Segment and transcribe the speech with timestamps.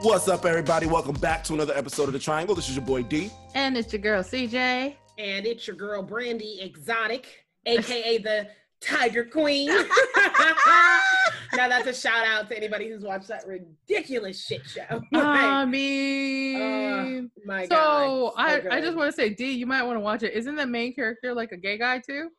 [0.00, 0.86] What's up, everybody?
[0.86, 2.54] Welcome back to another episode of The Triangle.
[2.54, 3.32] This is your boy D.
[3.54, 4.94] And it's your girl CJ.
[5.18, 7.26] And it's your girl Brandy Exotic,
[7.66, 8.46] aka the
[8.80, 9.66] Tiger Queen.
[11.52, 15.02] now that's a shout out to anybody who's watched that ridiculous shit show.
[15.14, 18.32] I mean, uh, my so God.
[18.36, 18.70] I, good.
[18.70, 20.32] I just want to say, D, you might want to watch it.
[20.32, 22.30] Isn't the main character like a gay guy too?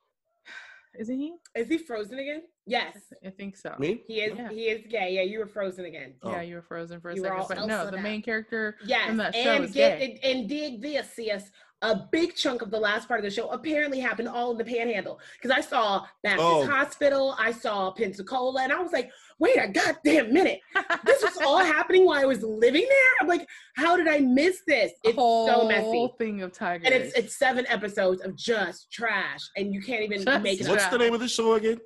[0.99, 1.34] Isn't he?
[1.55, 2.41] Is he frozen again?
[2.67, 2.98] Yes.
[3.26, 3.73] I think so.
[3.80, 4.03] Me?
[4.05, 4.49] He is Yeah.
[4.49, 5.13] he is gay.
[5.13, 6.13] Yeah, you were frozen again.
[6.22, 6.31] Oh.
[6.31, 8.02] Yeah, you were frozen for a You second, but no, the now.
[8.02, 9.08] main character Yes.
[9.08, 10.20] from that show and is get gay.
[10.22, 11.52] and, and dig this, CS.
[11.81, 14.66] A big chunk of the last part of the show apparently happened all in the
[14.66, 15.22] panhandle.
[15.41, 16.66] Because I saw Baptist Oh.
[16.67, 19.09] Hospital, I saw Pensacola, and I was like,
[19.40, 20.60] wait a goddamn minute.
[21.06, 23.12] This was all happening while I was living there.
[23.22, 24.92] I'm like, how did I miss this?
[25.04, 25.82] It's whole so messy.
[25.84, 26.86] Whole thing of tigers.
[26.86, 30.68] And it's it's seven episodes of just trash, and you can't even Just make it.
[30.68, 30.92] What's up.
[30.92, 31.78] the name of the show again?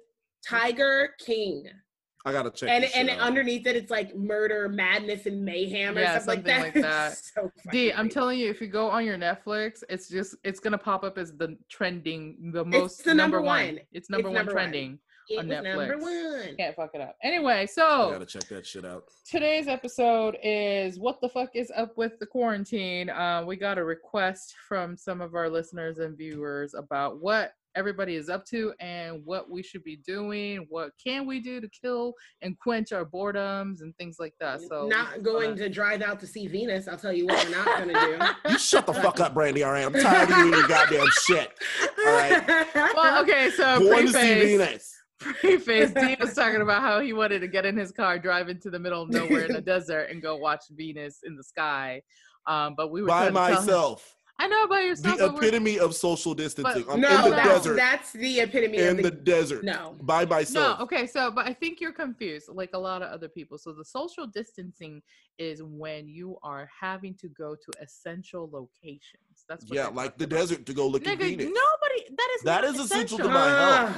[0.45, 1.63] Tiger King,
[2.25, 2.69] I gotta check.
[2.69, 3.19] and and out.
[3.19, 7.11] underneath it, it's like murder, madness, and mayhem or Yeah, something, something like like that.
[7.11, 7.17] that.
[7.17, 10.59] so D, fucking I'm telling you, if you go on your Netflix, it's just it's
[10.59, 13.65] gonna pop up as the trending, the most it's the number one.
[13.75, 13.79] one.
[13.93, 14.99] It's number It's one number one.
[15.31, 15.57] Trending.
[15.65, 16.45] it on was number Netflix.
[16.47, 16.55] one.
[16.57, 17.15] Can't fuck it up.
[17.23, 19.03] Anyway, I so gotta check that shit out.
[19.29, 23.83] today's episode is what the fuck is up with the quarantine uh, we got a
[23.83, 29.19] request from some of our listeners and viewers about what everybody is up to and
[29.25, 32.13] what we should be doing what can we do to kill
[32.43, 36.27] and quench our boredoms and things like that so not going to drive out to
[36.27, 36.87] see Venus.
[36.87, 37.93] I'll tell you what we're not gonna
[38.45, 38.49] do.
[38.51, 39.63] You shut the fuck up, Brandy.
[39.63, 41.51] All right, I'm tired of you and your goddamn shit.
[42.05, 44.93] All right, well okay so going to see Venus.
[45.23, 48.69] Preface D was talking about how he wanted to get in his car drive into
[48.69, 52.01] the middle of nowhere in the desert and go watch Venus in the sky
[52.45, 54.15] um, but we were By trying to tell him- myself.
[54.39, 55.17] I know by yourself.
[55.19, 56.83] The but we're- epitome of social distancing.
[56.89, 57.75] I'm no, in the that's, desert.
[57.75, 59.63] that's the epitome In of the the, desert.
[59.63, 59.95] no.
[60.01, 60.79] By myself.
[60.79, 63.59] No, okay, so but I think you're confused, like a lot of other people.
[63.59, 65.03] So the social distancing
[65.37, 69.45] is when you are having to go to essential locations.
[69.47, 70.35] That's what Yeah, like the about.
[70.35, 71.45] desert to go look at Venus.
[71.45, 72.15] nobody.
[72.17, 73.95] That is That not is essential to my health.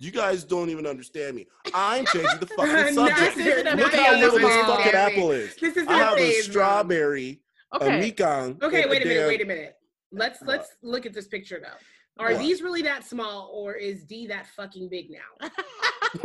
[0.00, 1.46] You guys don't even understand me.
[1.72, 3.36] I'm changing the fucking subject.
[3.36, 4.66] this Look how little of this mom.
[4.78, 5.54] fucking apple is.
[5.56, 6.52] This isn't I a have a phase, Mom.
[6.52, 7.40] strawberry,
[7.72, 8.58] a Okay, Mekong.
[8.62, 9.76] Okay, wait a minute, damn- wait a minute.
[10.12, 11.76] Let's let's look at this picture though.
[12.18, 12.38] Are What?
[12.38, 15.48] these really that small, or is D that fucking big now?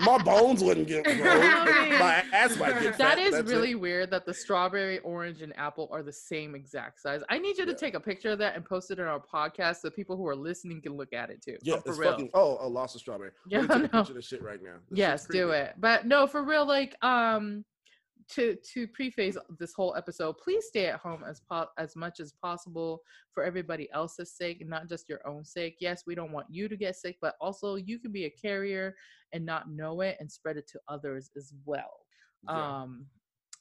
[0.00, 1.18] My bones wouldn't get grown.
[1.24, 2.98] My ass might get fat.
[2.98, 3.54] that is That's it.
[3.54, 7.20] really weird that the strawberry, orange, and apple are the same exact size.
[7.28, 7.76] I need you to Yeah.
[7.76, 10.34] take a picture of that and post it in our podcast so people who are
[10.34, 11.58] listening can look at it too.
[11.62, 12.10] Yeah, Oh, for it's real.
[12.10, 12.30] fucking.
[12.34, 13.30] Oh, I lost a strawberry.
[13.46, 14.00] Yeah, Let me take a no.
[14.02, 14.74] picture of this shit right now.
[14.90, 17.64] This yes do it but no for real like um
[18.28, 22.32] to to preface this whole episode please stay at home as po- as much as
[22.42, 23.00] possible
[23.32, 25.76] for everybody else's sake and not just your own sake.
[25.80, 28.94] Yes we don't want you to get sick but also you can be a carrier
[29.32, 32.00] and not know it and spread it to others as well.
[32.48, 32.82] Yeah.
[32.82, 33.06] um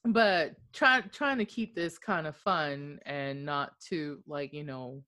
[0.05, 5.01] but try trying to keep this kind of fun and not too like you know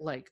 [0.00, 0.28] like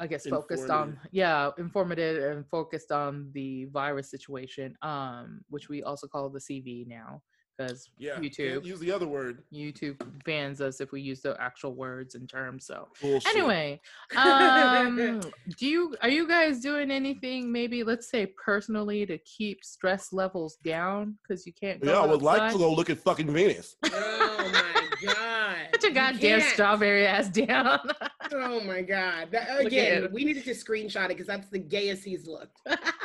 [0.00, 5.82] i guess focused on yeah informative and focused on the virus situation um which we
[5.84, 7.22] also call the cv now
[7.56, 8.16] because yeah.
[8.16, 9.42] youtube Can't use the other word.
[9.52, 13.34] youtube bans us if we use the actual words and terms so Bullshit.
[13.34, 13.80] anyway
[14.16, 15.20] um
[15.58, 20.56] do you are you guys doing anything maybe let's say personally to keep stress levels
[20.64, 23.76] down because you can't go Yeah, I would like to go look at fucking Venus.
[24.36, 25.56] Oh my god!
[25.72, 26.52] Put your You goddamn can't.
[26.52, 27.78] strawberry ass down.
[28.32, 29.28] Oh my god!
[29.30, 32.58] That, again, we needed to screenshot it because that's the gayest he's looked,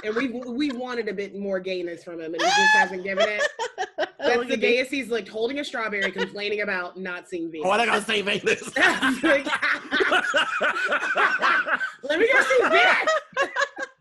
[0.03, 3.27] and we we wanted a bit more gayness from him, and he just hasn't given
[3.27, 4.08] it.
[4.19, 4.57] That's the at this.
[4.59, 7.65] gayest he's looked, holding a strawberry, complaining about not seeing Venus.
[7.67, 8.61] Oh, I gotta say Venus.
[12.03, 13.09] Let me go see Venus.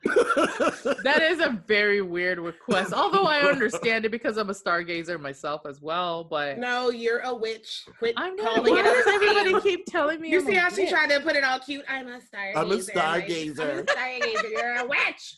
[1.05, 2.93] that is a very weird request.
[2.93, 6.25] Although I understand it because I'm a stargazer myself as well.
[6.25, 7.85] But No, you're a witch.
[7.99, 8.55] Quit I'm not.
[8.57, 10.31] calling Why it does everybody keep telling me?
[10.31, 10.91] You I'm see a how she witch?
[10.91, 11.85] tried to put it all cute?
[11.89, 12.57] I'm a stargazer.
[12.57, 13.61] I'm a Like, stargazer.
[13.73, 14.51] I'm a stargazer.
[14.51, 15.37] You're a witch.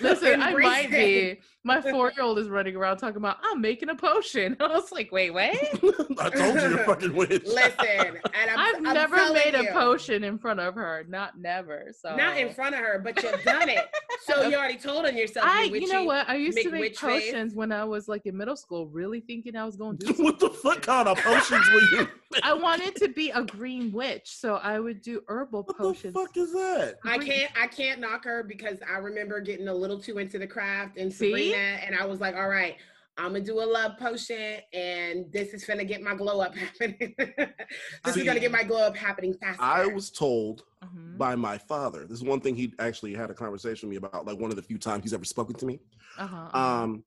[0.00, 1.40] Listen, I Embrace might it.
[1.40, 1.44] be.
[1.66, 4.56] My four-year-old is running around talking about I'm making a potion.
[4.60, 5.44] I was like, wait, what?
[6.18, 7.44] I told you you're fucking witch.
[7.46, 11.04] Listen, and I'm, I've I'm never telling made a potion in front of her.
[11.08, 11.90] Not never.
[11.98, 13.86] So Not in front of her, but you've done it.
[14.24, 15.46] So you already told on yourself.
[15.48, 16.06] I, you you know witchy.
[16.06, 16.28] what?
[16.28, 17.30] I used to make make witch face.
[17.30, 20.22] potions when I was like in middle school, really thinking I was going to do
[20.22, 22.08] what the fuck kind of potions were you?
[22.42, 26.14] I wanted to be a green witch, so I would do herbal potions.
[26.14, 26.98] What the fuck is that?
[27.04, 30.46] I can't I can't knock her because I remember getting a little too into the
[30.46, 31.53] craft and See?
[31.54, 32.76] Sabrina and I was like, all right,
[33.16, 37.14] I'm gonna do a love potion and this is gonna get my glow up happening.
[37.18, 39.62] this See, is gonna get my glow up happening faster.
[39.62, 42.06] I was told Mhm, by my father.
[42.06, 44.56] This is one thing he actually had a conversation with me about, like one of
[44.56, 45.80] the few times he's ever spoken to me.
[46.18, 46.60] uh-huh, uh-huh.
[46.60, 47.04] Um,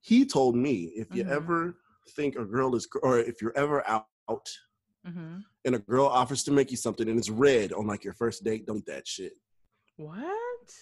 [0.00, 1.30] he told me if you Mhm.
[1.30, 1.76] ever
[2.16, 4.06] think a girl is, or if you're ever out
[5.04, 8.14] hmm and a girl offers to make you something and it's red on like your
[8.14, 9.34] first date, don't eat that shit.
[9.96, 10.74] What?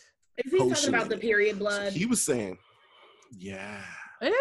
[0.45, 1.21] Is he talking about the it.
[1.21, 1.93] period So blood?
[1.93, 2.59] he was saying,
[3.37, 3.83] yeah.
[4.23, 4.35] Ew,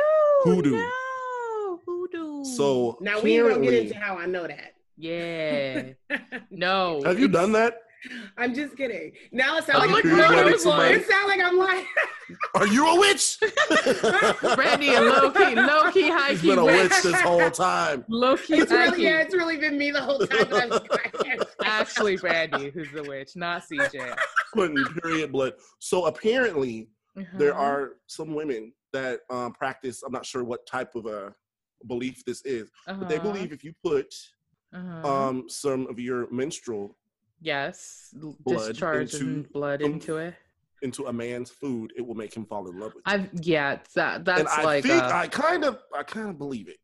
[0.43, 0.71] Hoodoo.
[0.71, 2.43] No, hoodoo.
[2.45, 4.73] So now we ain't gonna get into how I know that.
[4.97, 5.83] yeah,
[6.51, 7.01] no.
[7.05, 7.81] have you done that?
[8.37, 9.11] I'm just kidding.
[9.31, 10.93] Now it sounds my like period God, blood it on was somebody?
[10.95, 11.85] it sounds like I'm lying.
[12.55, 13.37] Are you a witch?
[14.55, 16.91] Brandy and low key, low key, high He's key, been a witch.
[16.91, 18.05] witch this whole time.
[18.07, 19.03] Low key, It's high really key.
[19.03, 20.47] yeah, it's really been me the whole time.
[20.49, 20.71] But
[21.25, 24.15] I'm, Actually, Brandy, who's the witch, not CJ.
[24.53, 25.53] Putting period blood.
[25.79, 26.89] So apparently,
[27.37, 27.63] there Uh-huh.
[27.63, 30.03] are some women that um, practice.
[30.03, 31.33] I'm not sure what type of a
[31.87, 34.13] belief this is, but they Uh-huh, believe if you put
[34.73, 35.07] uh-huh.
[35.07, 36.97] um, some of your menstrual
[37.41, 40.35] yes, blood discharge into and blood some- into it.
[40.83, 43.13] into a man's food, it will make him fall in love with you.
[43.13, 46.37] I've yeah, that that's and I like think uh, I kind of, I kind of
[46.37, 46.77] believe it.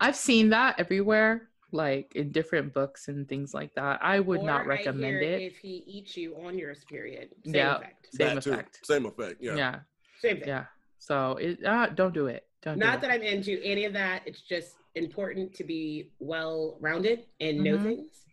[0.00, 4.00] I've seen that everywhere, like in different books and things like that.
[4.02, 5.42] I would Or not I recommend hear it.
[5.42, 7.76] If he eats you on your period, same Yeah.
[7.76, 8.08] effect.
[8.14, 8.52] Same that too.
[8.52, 8.86] effect.
[8.86, 9.36] Same effect.
[9.40, 9.54] Yeah.
[9.56, 9.80] Yeah,
[10.20, 10.48] Same thing.
[10.48, 10.64] yeah.
[11.02, 12.46] So it uh, don't do it.
[12.62, 14.22] Don't Not do that I'm into any of that.
[14.24, 17.82] It's just important to be well rounded and know Mhm.
[17.82, 18.24] things.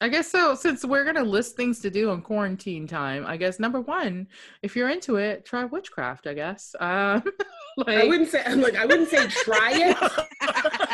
[0.00, 0.54] I guess so.
[0.54, 4.26] Since we're gonna list things to do in quarantine time, I guess number one,
[4.62, 6.26] if you're into it, try witchcraft.
[6.26, 6.74] I guess.
[6.80, 7.22] Um,
[7.76, 10.88] like, I wouldn't say look, I wouldn't say try it.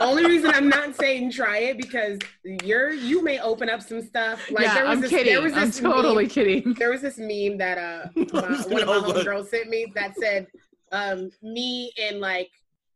[0.00, 2.18] Only reason I'm not saying try it because
[2.64, 4.50] you're you may open up some stuff.
[4.50, 5.32] Like yeah, there was I'm this, kidding.
[5.34, 6.74] There was I'm totally meme, kidding.
[6.78, 10.46] there was this meme that uh my, one of my homegirls sent me that said
[10.92, 12.50] um me in like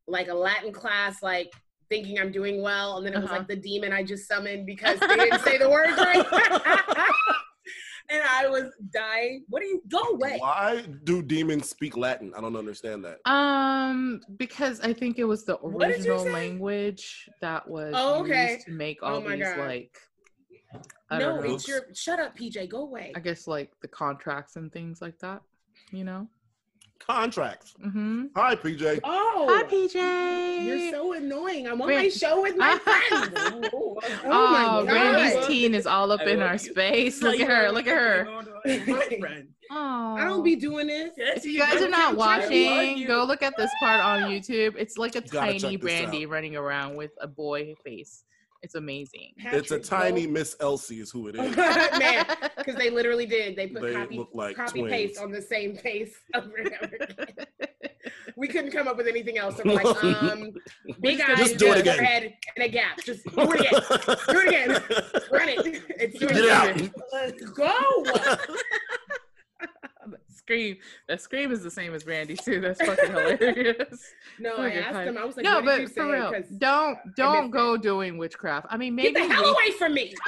[0.07, 1.53] like a Latin class like
[1.91, 3.39] thinking I'm doing well and then it was Uh-huh.
[3.39, 6.25] like the demon I just summoned because they didn't say the words right.
[8.11, 9.45] and I was dying.
[9.49, 10.39] What do you go away?
[10.39, 12.33] Why do demons speak Latin?
[12.37, 13.19] I don't understand that.
[13.31, 18.23] Um, because I think it was the What did you original language that was Oh,
[18.23, 18.55] okay.
[18.55, 19.59] used to make Oh all my these God.
[19.59, 19.99] like
[21.11, 22.69] I no, it's your shut up, PJ.
[22.71, 23.13] Go away.
[23.15, 25.43] I guess like the contracts and things like that.
[25.93, 26.29] You know.
[26.99, 27.75] Contracts.
[27.85, 28.27] Mm-hmm.
[28.35, 29.01] Hi, PJ.
[29.05, 30.65] Oh, Hi, PJ.
[30.65, 31.67] You're so annoying.
[31.69, 33.33] I'm on Ran- my show with my friends.
[33.75, 35.47] Oh, Oh, my Randy's God.
[35.47, 36.59] teen is all up I in our you.
[36.59, 37.21] space.
[37.23, 37.71] Look at her.
[37.73, 38.25] Look at her.
[38.25, 39.49] to go to a boyfriend.
[39.71, 40.15] Oh.
[40.17, 41.13] I don't be doing this.
[41.17, 42.21] If you guys are don't not count.
[42.21, 44.75] I love watching, go look at this part on YouTube.
[44.79, 46.31] It's like a You tiny check Brandy out.
[46.31, 48.25] running around with a boy face.
[48.65, 49.35] It's amazing.
[49.37, 51.55] It's a tiny go- Miss Elsie, is who it is.
[51.55, 52.25] Man,
[52.57, 53.57] because they literally did.
[53.57, 54.93] They put They copy look like copy twins.
[54.93, 57.47] paste on the same face over and over again.
[58.37, 59.57] We couldn't come up with anything else.
[59.59, 60.51] So we're like, um,
[61.03, 61.97] big eyes, Just do it again.
[61.99, 62.99] forehead, and a gap.
[63.05, 64.17] Just do it again.
[64.29, 64.71] Do it again.
[65.31, 65.83] Run it.
[65.91, 66.91] It's Get it out.
[67.13, 68.05] Let's go.
[70.45, 70.77] Scream.
[71.09, 72.61] That scream is the same as Brandy too.
[72.61, 74.13] That's fucking hilarious.
[74.39, 75.17] No, I asked him.
[75.17, 78.67] I was like, no, what did you but for real, don't don't go doing witchcraft.
[78.69, 80.13] I mean, maybe Get the hell away from me.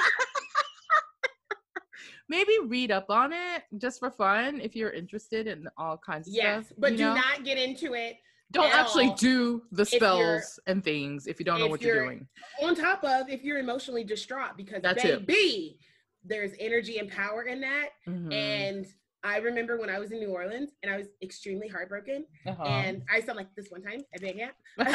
[2.29, 6.33] maybe read up on it just for fun if you're interested in all kinds of
[6.33, 6.77] Yes, stuff.
[6.79, 7.15] but you do know?
[7.15, 8.17] not get into it
[8.51, 12.05] don't actually all do the spells and things if you don't know what you're, you're-
[12.07, 12.27] doing.
[12.63, 15.19] on top of if you're emotionally distraught because That too.
[15.19, 15.79] baby,
[16.23, 17.89] there's energy and power in that.
[18.07, 18.33] Mhm.
[18.33, 18.85] And
[19.27, 22.25] I remember when I was in New Orleans and I was extremely heartbroken.
[22.45, 22.63] Uh-huh.
[22.63, 24.55] And I sound like this one time at Big Gap.
[24.77, 24.87] and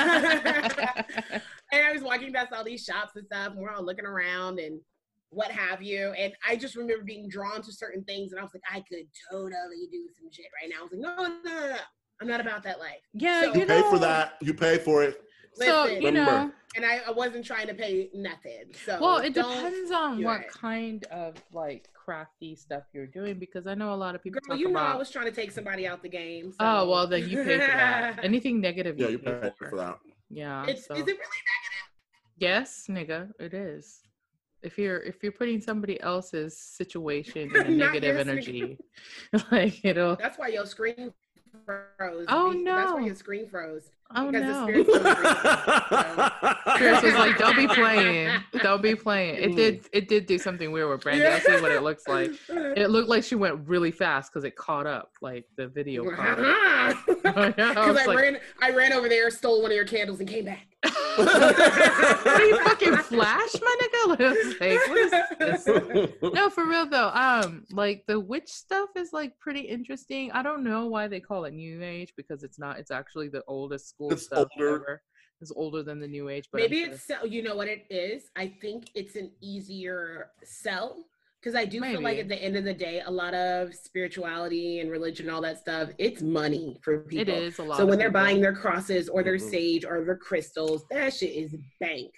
[1.87, 4.81] I was walking past all these shops and stuff, and we're all looking around and
[5.29, 6.15] what have you.
[6.17, 9.07] And I just remember being drawn to certain things, and I was like, I could
[9.31, 10.81] totally do some shit right now.
[10.81, 11.77] I was like, no, no, no, no.
[12.21, 13.03] I'm not about that life.
[13.13, 14.39] yeah, So- you You pay for that.
[14.41, 15.21] You pay for it.
[15.55, 18.65] So you know, and I, I wasn't trying to pay nothing.
[18.85, 20.49] So well, it depends on what it.
[20.49, 24.57] kind of like crafty stuff you're doing because I know a lot of people Girl,
[24.57, 24.95] talk you know about.
[24.95, 26.55] I was trying to take somebody out the game.
[26.59, 28.21] Oh well, then you pay for that.
[28.25, 29.71] Anything negative, Yeah, you you pay pay for.
[29.71, 29.99] for that.
[30.31, 30.65] Yeah.
[30.67, 30.95] It's, so.
[30.95, 31.83] Is it really negative?
[32.39, 34.01] Yes, nigga, it is.
[34.63, 38.79] If you're if you're putting somebody else's situation in a negative energy,
[39.53, 40.17] like it'll.
[40.17, 41.13] That's why your screen
[41.65, 42.27] froze.
[42.29, 43.91] Oh, Be- That's why your screen froze.
[44.15, 46.31] Oh because the no.
[46.77, 48.41] Chris was like, "Don't be playing.
[48.63, 49.89] Don't be playing." It did.
[49.93, 51.25] It did do something weird with Brandy.
[51.27, 52.31] I'll see what it looks like.
[52.75, 56.39] It looked like she went really fast because it caught up, like the video caught
[56.41, 56.97] up.
[57.07, 60.29] Because I I, like- ran, I ran over there, stole one of your candles, and
[60.29, 60.67] came back.
[61.17, 63.93] What are you fucking flash, my nigga?
[64.61, 66.33] like, what is this?
[66.35, 70.65] no for real though um like the witch stuff is like pretty interesting i don't
[70.65, 74.13] know why they call it new age because it's not it's actually the oldest school
[74.13, 74.75] It's stuff older.
[74.75, 75.03] ever.
[75.41, 77.27] it's older than the new age but Maybe sure- it's sell.
[77.27, 78.31] You know what it is?
[78.37, 81.05] I think it's an easier sell
[81.41, 84.79] Because I do feel like at the end of the day, a lot of spirituality
[84.79, 87.35] and religion, and all that stuff, it's money for people.
[87.35, 87.79] is a lot.
[87.79, 88.23] So when they're people.
[88.23, 89.51] buying their crosses or their Mhm.
[89.51, 92.13] sage or their crystals, that shit is bank.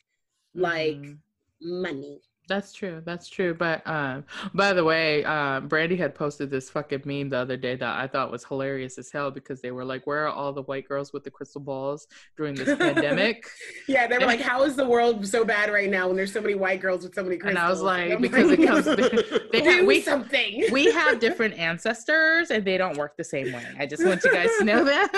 [0.55, 1.19] Like Mhm.
[1.63, 2.21] money.
[2.47, 3.01] That's true.
[3.05, 3.55] That's true.
[3.55, 7.75] But um, by the way, uh, Brandy had posted this fucking meme the other day
[7.77, 10.63] that I thought was hilarious as hell because they were like, "Where are all the
[10.63, 13.47] white girls with the crystal balls during this pandemic?"
[13.89, 16.43] Yeah, they were like, "How is the world so bad right now when there's so
[16.43, 18.85] many white girls with so many crystals?" And I was like, because it comes.
[19.55, 20.65] They do have we something.
[20.73, 23.65] we have different ancestors and they don't work the same way.
[23.79, 25.13] I just want you guys to know that.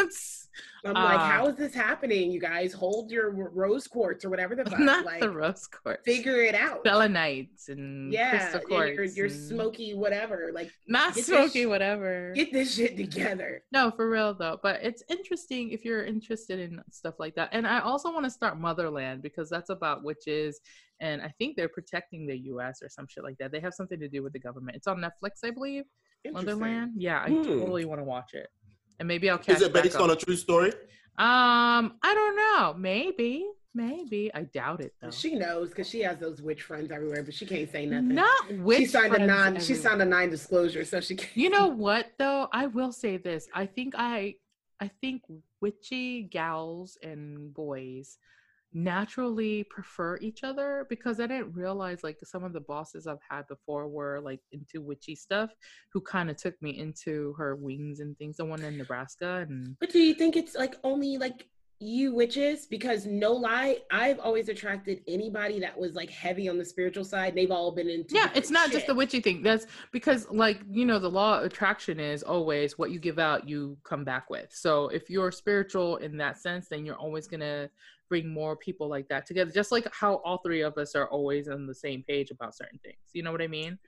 [0.85, 2.31] I'm like, uh, "How is this happening?
[2.31, 4.79] You guys hold your rose quartz or whatever the fuck.
[4.79, 6.03] Not like, the rose quartz.
[6.05, 8.95] figure it out." Selenites and yeah, crystal and quartz.
[8.97, 10.51] your, your and- smoky whatever.
[10.55, 12.33] Like, Not smoky, sh- whatever.
[12.35, 13.63] get this shit together.
[13.73, 14.59] No, for real though.
[14.63, 17.49] But it's interesting if you're interested in stuff like that.
[17.53, 20.61] And I also want to start Motherland because that's about witches.
[21.01, 23.53] And I think they're protecting the US or some shit like that.
[23.53, 24.77] They have something to do with the government.
[24.77, 25.85] It's on Netflix, I believe.
[26.33, 26.93] Motherland.
[26.97, 27.43] Yeah, I Hmm.
[27.43, 28.49] totally want to watch it.
[28.99, 30.03] And maybe I'll catch Is it based up.
[30.03, 30.73] on a true story?
[31.19, 32.75] Um, I don't know.
[32.79, 33.47] Maybe.
[33.75, 34.31] Maybe.
[34.35, 35.11] I doubt it though.
[35.11, 38.15] She knows because she has those witch friends everywhere, but she can't say nothing.
[38.15, 39.61] Not witch she signed a friends non.
[39.61, 41.37] She signed a non-disclosure, so she can't.
[41.37, 42.49] You know what though?
[42.53, 43.49] I will say this.
[43.53, 44.37] I think I
[44.81, 45.23] I think
[45.61, 48.17] witchy gals and boys
[48.77, 53.49] naturally prefer each other because I didn't realize like some of the bosses I've had
[53.49, 55.51] before were like into witchy stuff
[55.91, 58.37] who kind of took me into her wings and things.
[58.37, 62.67] The one in Nebraska and But do you think it's like only like you witches?
[62.67, 67.35] Because no lie, I've always attracted anybody that was like heavy on the spiritual side.
[67.35, 68.15] They've all been into.
[68.15, 69.43] yeah, it's not just the witchy thing.
[69.43, 73.49] That's because like, you know, the law of attraction is always what you give out,
[73.49, 74.49] you come back with.
[74.53, 77.69] So if you're spiritual in that sense, then you're always gonna
[78.09, 79.51] bring more people like that together.
[79.51, 82.79] Just like how all three of us are always on the same page about certain
[82.85, 82.99] things.
[83.13, 83.79] You know what I mean?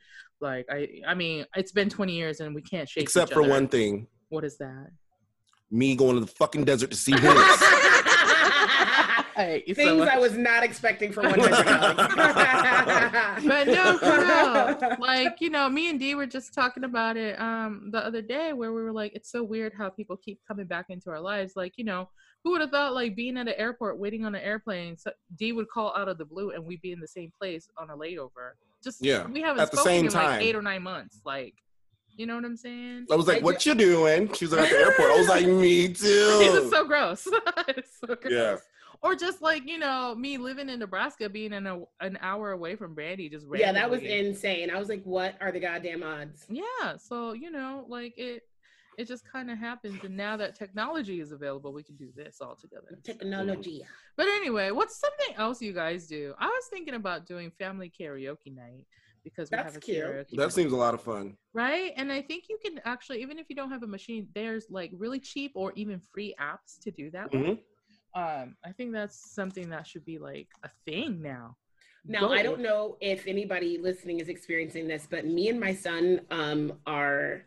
[0.41, 3.43] Like I I mean, it's been 20 years and we can't shake Except each for
[3.43, 3.51] other.
[3.51, 4.09] one thing.
[4.29, 4.91] What is that?
[5.71, 7.63] Me going to the fucking desert to see hornets.
[9.37, 10.09] I hate so Things.
[10.11, 11.65] I was not expecting from one hundred
[13.47, 14.97] but no, for real.
[14.99, 18.53] Like, you know, me and Dee were just talking about it um the other day
[18.53, 21.53] where we were like, it's so weird how people keep coming back into our lives.
[21.55, 22.09] Like, you know,
[22.43, 25.53] who would have thought like being at an airport waiting on an airplane, so Dee
[25.53, 27.97] would call out of the blue and we'd be in the same place on a
[27.97, 28.53] layover.
[28.83, 30.41] Just Yeah, we haven't at the spoken same in like time.
[30.41, 31.21] eight or nine months.
[31.25, 31.55] Like,
[32.19, 33.07] you know what I'm saying?
[33.11, 35.13] I was like, I "What you doing?" She was like, at the airport.
[35.13, 37.29] I was like, "Me This is too." so gross.
[37.69, 38.33] it's so gross.
[38.33, 38.57] Yeah.
[39.01, 42.75] Or just like you know me living in Nebraska, being in a, an hour away
[42.75, 44.69] from Brandy, just yeah, that was insane.
[44.69, 46.45] I was like, what are the goddamn odds?
[46.49, 48.43] Yeah, so you know, like it,
[48.99, 52.39] it just kind of happens, and now that technology is available, we can do this
[52.41, 52.99] all together.
[53.05, 53.83] Technology.
[54.17, 56.35] But anyway, what's something else you guys do?
[56.41, 58.87] I was thinking about doing family karaoke night
[59.29, 60.27] because we That's have a cute.
[60.33, 61.37] That seems a lot of fun.
[61.53, 64.67] right, and I think you can actually, even if you don't have a machine, there's
[64.71, 67.33] like really cheap or even free apps to do that.
[67.33, 67.43] with.
[67.43, 67.59] Mhm.
[68.15, 71.57] Um, I think that's something that should be like a thing now.
[72.05, 76.23] Now I don't know if anybody listening is experiencing this, but me and my son
[76.31, 77.45] um, are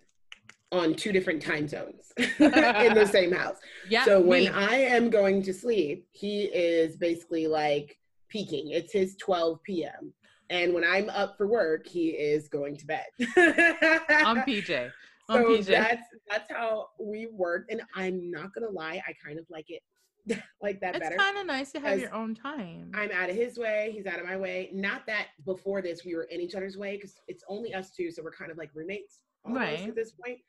[0.72, 3.58] on two different time zones in the same house.
[3.90, 4.06] Yeah.
[4.06, 4.50] so when me.
[4.50, 7.98] I am going to sleep, he is basically like
[8.30, 8.70] peaking.
[8.70, 10.14] It's his 12 p.m.
[10.52, 13.06] And when I'm up for work, he is going to bed.
[13.38, 14.92] I'm PJ.
[15.30, 15.66] I'm so PJ.
[15.68, 17.68] that's that's how we work.
[17.70, 19.82] And I'm not gonna lie, I kind of like it
[20.62, 21.16] like that it's better.
[21.16, 22.92] kind of nice to have your own time.
[22.94, 24.70] I'm out of his way, he's out of my way.
[24.74, 28.12] Not that before this we were in each other's way, because it's only us two,
[28.12, 29.88] so we're kind of like roommates almost Right.
[29.88, 30.40] at this point.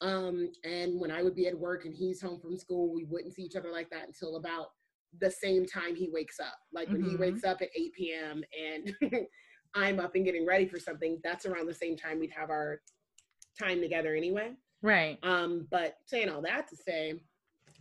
[0.00, 3.34] Um, and when I would be at work and he's home from school, we wouldn't
[3.34, 4.66] see each other like that until about
[5.20, 6.56] the same time he wakes up.
[6.72, 7.20] Like when he Mhm.
[7.20, 8.42] wakes up at 8 p.m.
[8.60, 8.96] and
[9.74, 12.80] I'm up and getting ready for something, that's around the same time we'd have our
[13.60, 14.52] time together anyway.
[14.82, 15.18] right.
[15.22, 17.14] Um, but saying all that to say,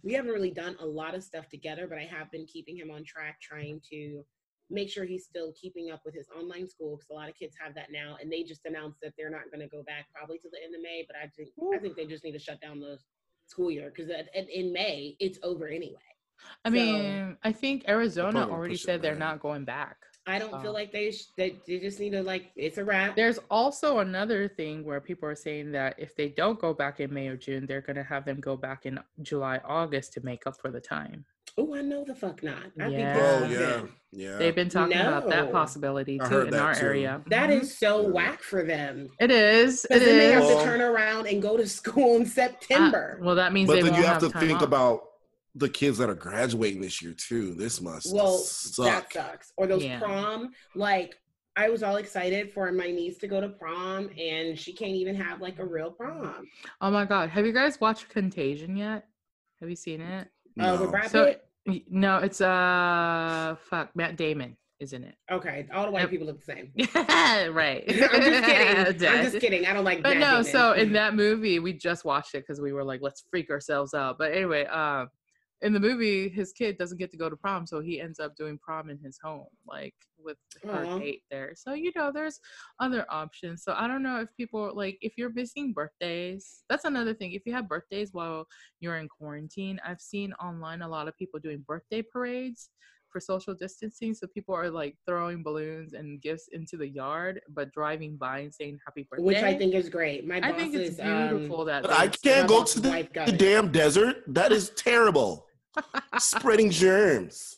[0.03, 2.91] we haven't really done a lot of stuff together, but I have been keeping him
[2.91, 4.25] on track, trying to
[4.69, 7.55] make sure he's still keeping up with his online school because a lot of kids
[7.63, 10.37] have that now, and they just announced that they're not going to go back probably
[10.39, 11.05] to the end of May.
[11.07, 12.97] But I think I think they just need to shut down the
[13.47, 14.11] school year because
[14.53, 15.99] in May it's over anyway.
[16.65, 19.97] I So- mean, I think Arizona already push it said they're not going back.
[20.25, 20.73] I don't feel Oh.
[20.73, 23.15] like they, sh- they they just need to like it's a wrap.
[23.15, 27.13] There's also another thing where people are saying that if they don't go back in
[27.13, 30.47] May or June, they're going to have them go back in July, August to make
[30.47, 31.25] up for the time.
[31.57, 32.63] Oh, I know the fuck not.
[32.79, 33.13] I think Yeah.
[33.13, 33.81] this Oh yeah,
[34.31, 34.37] yeah.
[34.37, 36.85] They've been talking about that possibility too in our too.
[36.85, 37.21] area.
[37.27, 37.61] That Mhm.
[37.61, 38.07] is so Yeah.
[38.07, 39.09] whack for them.
[39.19, 39.83] It is.
[39.85, 43.19] It Because then they have to turn around and go to school in September.
[43.21, 44.63] Uh, well, that means but they then won't you have to time think off.
[44.63, 45.09] about
[45.55, 47.53] the kids that are graduating this year too.
[47.53, 48.85] This must well, suck.
[48.85, 49.53] that sucks.
[49.57, 49.99] Or those Yeah.
[49.99, 51.15] prom, like
[51.55, 55.13] I was all excited for my niece to go to prom, and she can't even
[55.15, 56.47] have like a real prom.
[56.81, 59.05] Oh my god, have you guys watched Contagion yet?
[59.59, 60.27] Have you seen it?
[60.59, 60.81] Uh, No.
[60.81, 61.47] with Brad So- Pitt?
[61.89, 65.15] No, it's uh fuck Matt Damon is in it.
[65.31, 66.09] Okay, all the white Yep.
[66.09, 66.73] people look the same.
[67.53, 67.83] right.
[67.87, 69.07] I'm just kidding.
[69.07, 69.65] I'm just kidding.
[69.67, 70.03] I don't like.
[70.03, 70.43] But no, Damon.
[70.45, 73.93] so in that movie, we just watched it because we were like, let's freak ourselves
[73.93, 74.17] out.
[74.17, 75.07] But anyway, um,
[75.63, 78.35] in the movie, his kid doesn't get to go to prom, so he ends up
[78.35, 80.99] doing prom in his home, like with her Aw.
[80.99, 81.53] date there.
[81.55, 82.39] So you know, there's
[82.79, 83.63] other options.
[83.63, 86.63] So I don't know if people like if you're missing birthdays.
[86.69, 87.31] That's another thing.
[87.31, 88.45] If you have birthdays while
[88.81, 92.69] you're in quarantine, I've seen online a lot of people doing birthday parades
[93.09, 94.13] for social distancing.
[94.13, 98.53] So people are like throwing balloons and gifts into the yard, but driving by and
[98.53, 99.23] saying happy birthday.
[99.23, 100.27] which I think is great.
[100.27, 103.07] My boss I think it's is um, beautiful that But I can't go to the,
[103.27, 104.23] the damn desert.
[104.27, 105.45] That is terrible.
[106.19, 107.57] Spreading germs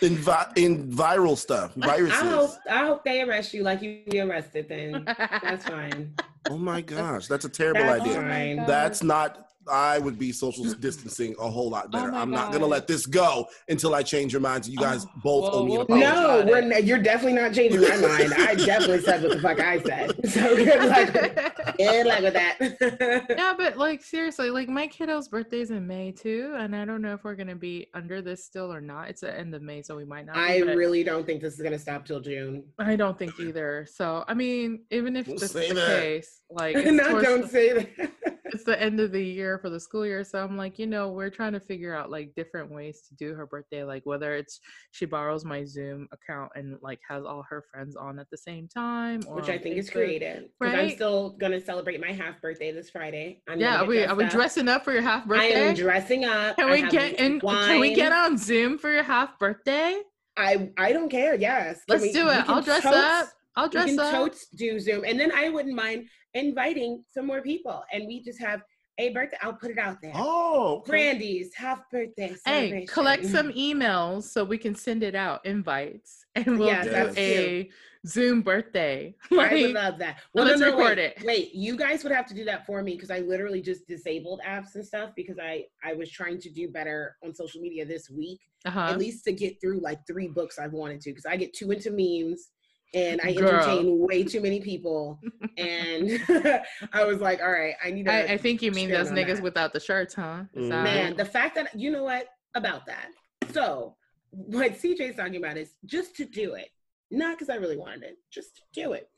[0.00, 2.18] in, vi- and viral stuff, I viruses.
[2.20, 4.68] hope I hope they arrest you like you be arrested.
[4.68, 6.14] Then that's fine.
[6.50, 8.14] Oh my gosh, that's a terrible That's idea.
[8.16, 8.58] fine.
[8.60, 9.46] Oh that's not.
[9.70, 12.10] I would be social distancing a whole lot better.
[12.12, 14.68] Oh I'm not gonna let this go until I change your minds.
[14.68, 16.04] You oh, guys Oh, both well, owe me an apology.
[16.04, 18.34] No, we're you're definitely not changing my mind.
[18.38, 20.11] I definitely said what the fuck I said.
[20.28, 21.76] So good luck.
[21.76, 23.26] Good luck with that.
[23.36, 27.14] yeah, but like seriously, like my kiddo's birthday's in May too, and I don't know
[27.14, 29.08] if we're gonna be under this still or not.
[29.08, 30.36] It's the end of May, so we might not.
[30.36, 32.62] I but really don't think this is gonna stop till June.
[32.78, 33.84] I don't think either.
[33.90, 36.00] So I mean, even if Don't this is the that.
[36.02, 38.12] case, like it's, no, don't the, say that.
[38.44, 41.08] it's the end of the year for the school year, so I'm like, you know,
[41.10, 44.60] we're trying to figure out like different ways to do her birthday, like whether it's
[44.92, 48.68] she borrows my Zoom account and like has all her friends on at the same
[48.68, 50.11] time, or Which I on think is Facebook.
[50.18, 50.48] Creative.
[50.58, 53.42] Because I'm still gonna celebrate my half birthday this Friday.
[53.48, 55.54] I'm Yeah, are we are we dressing up for your half birthday?
[55.56, 56.56] I am dressing up.
[56.56, 57.40] Can we get in?
[57.40, 60.00] Can we get on Zoom for your half birthday?
[60.36, 61.34] I I don't care.
[61.34, 61.84] Yes.
[61.88, 62.48] Can Let's we- do it.
[62.48, 63.28] I'll dress totes- up.
[63.56, 64.12] I'll dress We can up.
[64.12, 68.40] totes do Zoom, and then I wouldn't mind inviting some more people, and we just
[68.40, 68.62] have
[68.98, 69.36] a birthday.
[69.42, 70.12] I'll put it out there.
[70.14, 70.90] Oh, okay.
[70.90, 76.58] Brandy's half birthday Hey, collect some emails so we can send it out, invites, and
[76.58, 77.70] we'll Yes, do that's a
[78.06, 79.14] Zoom birthday.
[79.32, 80.18] I would love that.
[80.34, 81.22] let's no, record wait, it.
[81.24, 84.40] Wait, you guys would have to do that for me because I literally just disabled
[84.46, 88.10] apps and stuff because I I was trying to do better on social media this
[88.10, 88.88] week, uh-huh.
[88.90, 91.70] at least to get through like three books I've wanted to because I get too
[91.70, 92.48] into memes
[92.94, 93.48] and I Girl.
[93.48, 95.18] entertain way too many people,
[95.58, 96.20] and
[96.92, 98.12] I was like, all right, I need to.
[98.12, 99.42] I, I think you mean those niggas that.
[99.42, 100.44] without the shirts, huh?
[100.54, 103.08] That- Man, the fact that you know what about that.
[103.52, 103.96] So
[104.30, 106.68] what CJ's talking about is just to do it,
[107.10, 109.08] not because I really wanted it, just to do it.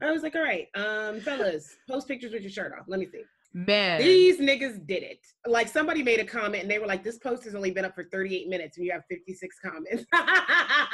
[0.00, 2.86] I was like, all right, um, fellas, post pictures with your shirt off.
[2.88, 3.22] Let me see.
[3.54, 4.00] Man.
[4.00, 5.20] These niggas did it.
[5.46, 7.94] Like somebody made a comment and they were like, this post has only been up
[7.94, 10.04] for 38 minutes and you have 56 comments.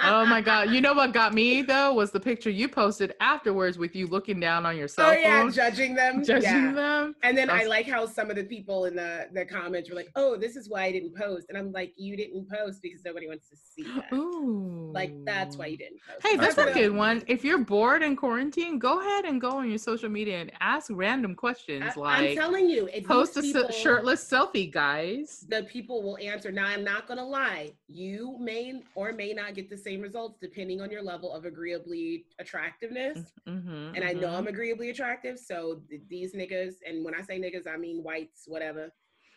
[0.03, 0.71] Oh my god!
[0.71, 4.41] You know what got me though was the picture you posted afterwards with you looking
[4.41, 6.25] down on your oh, cell Oh yeah, phone, judging them.
[6.25, 6.73] judging yeah.
[6.73, 7.15] them.
[7.23, 10.11] And then I like how some of the people in the, the comments were like,
[10.17, 11.47] oh, this is why I didn't post.
[11.49, 14.13] And I'm like, you didn't post because nobody wants to see that.
[14.13, 14.91] Ooh.
[14.93, 16.27] Like that's why you didn't post.
[16.27, 17.23] Hey, That's that's a good one.
[17.27, 20.91] If you're bored in quarantine, go ahead and go on your social media and ask
[20.93, 25.45] random questions I, like telling you, it's post a people, shirtless selfie, guys.
[25.49, 26.51] The people will answer.
[26.53, 27.73] Now, I'm not gonna lie.
[27.89, 32.25] You may or may not get the same results depending on your level of agreeably
[32.39, 33.33] attractiveness.
[33.49, 37.39] Mm-hmm, And I know I'm agreeably attractive, so th- these niggas, and when I say
[37.41, 38.91] niggas, I mean whites, whatever.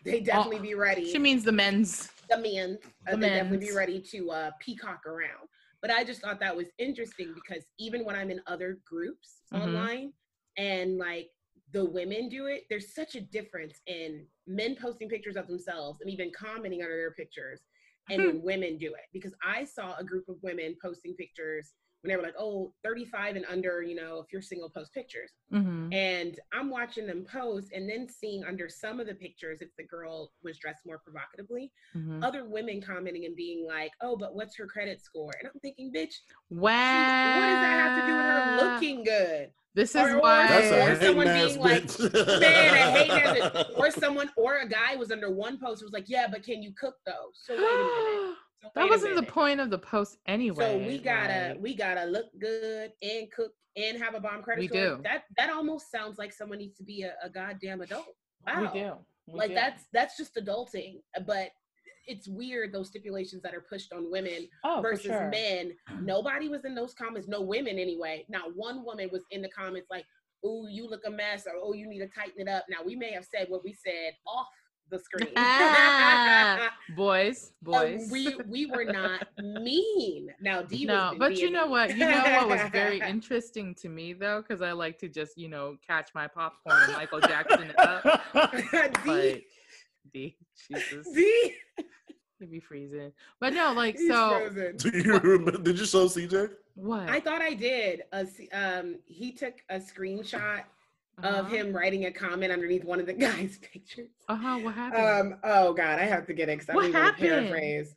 [0.03, 1.09] They definitely be ready.
[1.11, 2.11] She means the men's.
[2.29, 5.47] the men, uh, The they definitely be ready to uh, peacock around.
[5.81, 9.61] But I just thought that was interesting because even when I'm in other groups Mhm.
[9.61, 10.13] online
[10.57, 11.29] and like
[11.73, 16.09] the women do it, there's such a difference in men posting pictures of themselves and
[16.09, 17.61] even commenting under their pictures
[18.09, 18.39] and Hmm.
[18.43, 19.05] women do it.
[19.11, 23.37] Because I saw a group of women posting pictures when they were like, oh, 35
[23.37, 25.31] and under, you know, if you're single, post pictures.
[25.53, 25.93] Mm-hmm.
[25.93, 29.83] And I'm watching them post and then seeing under some of the pictures if the
[29.85, 32.23] girl was dressed more provocatively Mm-hmm.
[32.23, 35.91] other women commenting and being like, "Oh, but what's her credit score?" And I'm thinking,
[35.93, 36.15] "Bitch,
[36.49, 37.05] Wow.
[37.35, 40.47] what does that have to do with her looking good?" This is or- or why.
[40.47, 41.99] That's a Or someone ass being like.
[42.39, 43.71] Man, I hate that.
[43.75, 46.71] Or someone, or a guy was under one post was like, "Yeah, but can you
[46.79, 48.37] cook though?" So wait a minute.
[48.63, 49.33] So that wait wasn't the minute.
[49.33, 50.79] point of the post anyway.
[50.81, 54.61] So we gotta like- we gotta look good and cook and have a bomb credit
[54.61, 54.95] We score.
[54.97, 55.01] do.
[55.03, 58.05] That that almost sounds like someone needs to be a, a goddamn adult.
[58.47, 58.71] Wow.
[58.73, 58.93] We do.
[59.27, 59.55] We like do.
[59.55, 61.01] that's that's just adulting.
[61.27, 61.49] But
[62.07, 65.29] it's weird those stipulations that are pushed on women oh, versus sure.
[65.29, 65.73] men.
[66.01, 67.27] Nobody was in those comments.
[67.27, 68.25] No women anyway.
[68.29, 70.05] Not one woman was in the comments like,
[70.43, 72.95] "Oh, you look a mess," or "Oh, you need to tighten it up." Now we
[72.95, 74.47] may have said what we said off
[74.89, 75.33] the screen.
[75.37, 78.09] Ah, boys, Uh, boys.
[78.11, 80.29] we we were not mean.
[80.41, 81.91] Now D no, was but you know what?
[81.91, 85.49] You know what was very interesting to me though, because I like to just you
[85.49, 88.21] know catch my popcorn and Michael Jackson it up.
[88.33, 89.45] But D,
[90.13, 90.37] D,
[90.67, 91.53] Jesus, D,
[92.39, 93.11] he'd be freezing.
[93.39, 94.29] But no, like he's so.
[94.53, 94.77] frozen.
[94.77, 95.51] Do you remember?
[95.57, 96.49] Did you show CJ?
[96.75, 97.09] What?
[97.09, 98.03] I thought I did.
[98.11, 100.63] A, s- um, he took a screenshot
[101.21, 101.43] of Uh-huh.
[101.45, 104.09] him writing a comment underneath one of the guy's pictures.
[104.27, 105.33] Uh-huh, what happened?
[105.33, 107.29] Um, oh God, I have to get it because I What even happened?
[107.29, 107.95] paraphrase.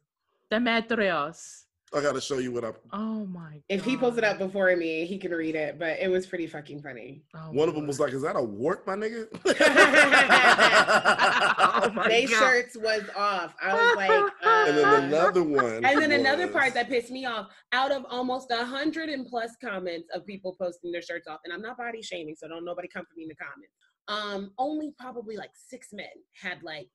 [0.50, 1.65] Demetrios.
[1.94, 2.72] I gotta show you what I.
[2.92, 3.62] Oh my god.
[3.68, 5.78] If he pulls it up before me, he can read it.
[5.78, 7.22] But it was pretty fucking funny.
[7.34, 9.28] Oh, One of them was like, "Is that a wart, my nigga?"
[10.56, 12.38] oh my they god.
[12.38, 13.54] shirts was off.
[13.62, 14.32] I was like,
[14.68, 15.84] and then uh, another one.
[15.84, 19.52] and then another part that pissed me off out of almost a hundred and plus
[19.62, 22.88] comments of people posting their shirts off, and I'm not body shaming, so don't nobody
[22.88, 23.72] come for me in the comments.
[24.08, 26.06] Um, only probably like six men
[26.40, 26.88] had like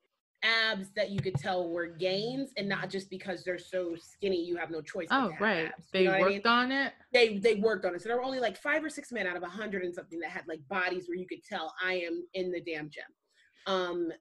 [0.44, 4.56] abs that you could tell were gains, and not just because they're so skinny you
[4.58, 5.08] have no choice.
[5.12, 5.68] Oh right.
[5.68, 5.88] abs.
[5.94, 6.54] They You know what I worked mean?
[6.54, 6.94] on it.
[7.14, 8.02] they they worked on it.
[8.02, 10.20] So there were only like five or six men out of a hundred and something
[10.20, 13.04] that had like bodies where you could tell I am in the damn gym.
[13.68, 14.12] Um,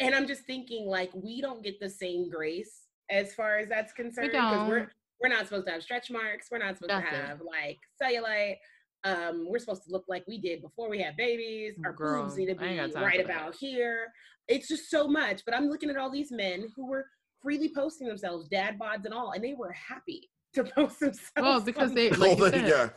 [0.00, 3.92] and I'm just thinking like we don't get the same grace as far as that's
[3.92, 4.88] concerned because we're don't.
[5.20, 6.48] we're not supposed to have stretch marks.
[6.50, 7.24] We're not supposed That's to it.
[7.26, 8.56] have like cellulite.
[9.04, 11.74] Um, we're supposed to look like we did before we had babies.
[11.84, 14.12] Our Girl, boobs need to be right about here.
[14.48, 15.42] It's just so much.
[15.44, 17.06] But I'm looking at all these men who were
[17.40, 21.30] freely posting themselves, dad bods and all, and they were happy to post themselves.
[21.36, 22.90] Well, because they like you said, go.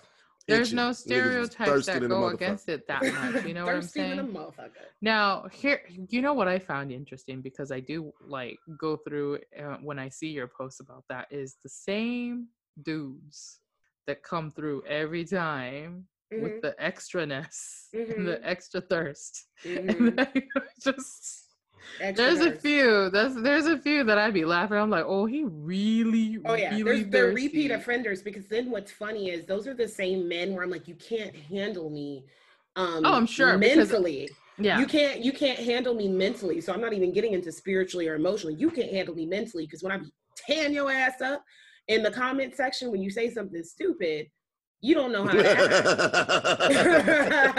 [0.47, 0.75] there's Itchy.
[0.75, 3.45] no stereotypes that go against it that much.
[3.45, 4.33] You know what I'm Thirsty than a saying?
[4.33, 4.69] motherfucker.
[5.01, 9.77] Now, here, you know what I found interesting because I do like go through uh,
[9.81, 12.47] when I see your posts about that is the same
[12.83, 13.59] dudes
[14.07, 18.25] that come through every time Mhm, with the extraness and Mhm.
[18.25, 19.45] the extra thirst.
[19.63, 20.17] mhm.
[20.35, 20.43] And
[20.81, 21.41] just
[21.99, 23.09] Extra there's a few.
[23.11, 24.77] There's there's a few that I'd be laughing.
[24.77, 28.91] I'm like, oh, he really, Oh yeah, really there's they're repeat offenders because then what's
[28.91, 32.25] funny is those are the same men where I'm like, you can't handle me.
[32.75, 34.29] Um, Oh, I'm sure, because- mentally.
[34.57, 34.79] Yeah.
[34.79, 36.59] You can't you can't handle me mentally.
[36.59, 38.55] So I'm not even getting into spiritually or emotionally.
[38.55, 41.43] You can't handle me mentally because when I be tearing your ass up
[41.87, 44.27] in the comment section when you say something stupid,
[44.85, 45.49] you don't know how to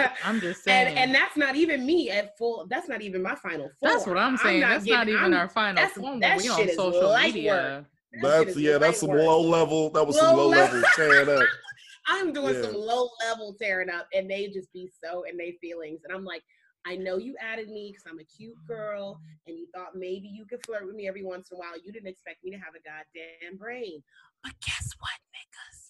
[0.00, 0.18] act.
[0.24, 0.88] I'm just saying.
[0.88, 2.66] and and that's not even me at full.
[2.68, 3.68] That's not even my final.
[3.68, 3.92] Form.
[3.92, 4.60] That's what I'm saying.
[4.60, 7.52] that's not getting- even I'm- our final that's- form that we on social media.
[7.52, 8.22] work.
[8.22, 9.20] that shit That's yeah, that's light some work.
[9.22, 9.90] low level.
[9.90, 10.76] That was some Low low level.
[10.76, 11.42] level tearing up.
[12.08, 12.62] I'm doing Yeah.
[12.62, 16.02] some low level tearing up, and they just be so in their feelings.
[16.04, 16.42] And I'm like,
[16.86, 20.44] I know you added me because I'm a cute girl, and you thought maybe you
[20.46, 21.76] could flirt with me every once in a while.
[21.84, 24.04] You didn't expect me to have a goddamn brain.
[24.44, 25.85] But guess what, niggas?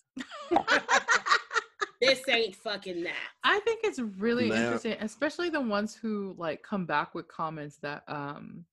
[2.00, 3.14] this ain't fucking that.
[3.44, 4.56] I think it's really Nah.
[4.56, 8.64] interesting, especially the ones who like come back with comments that um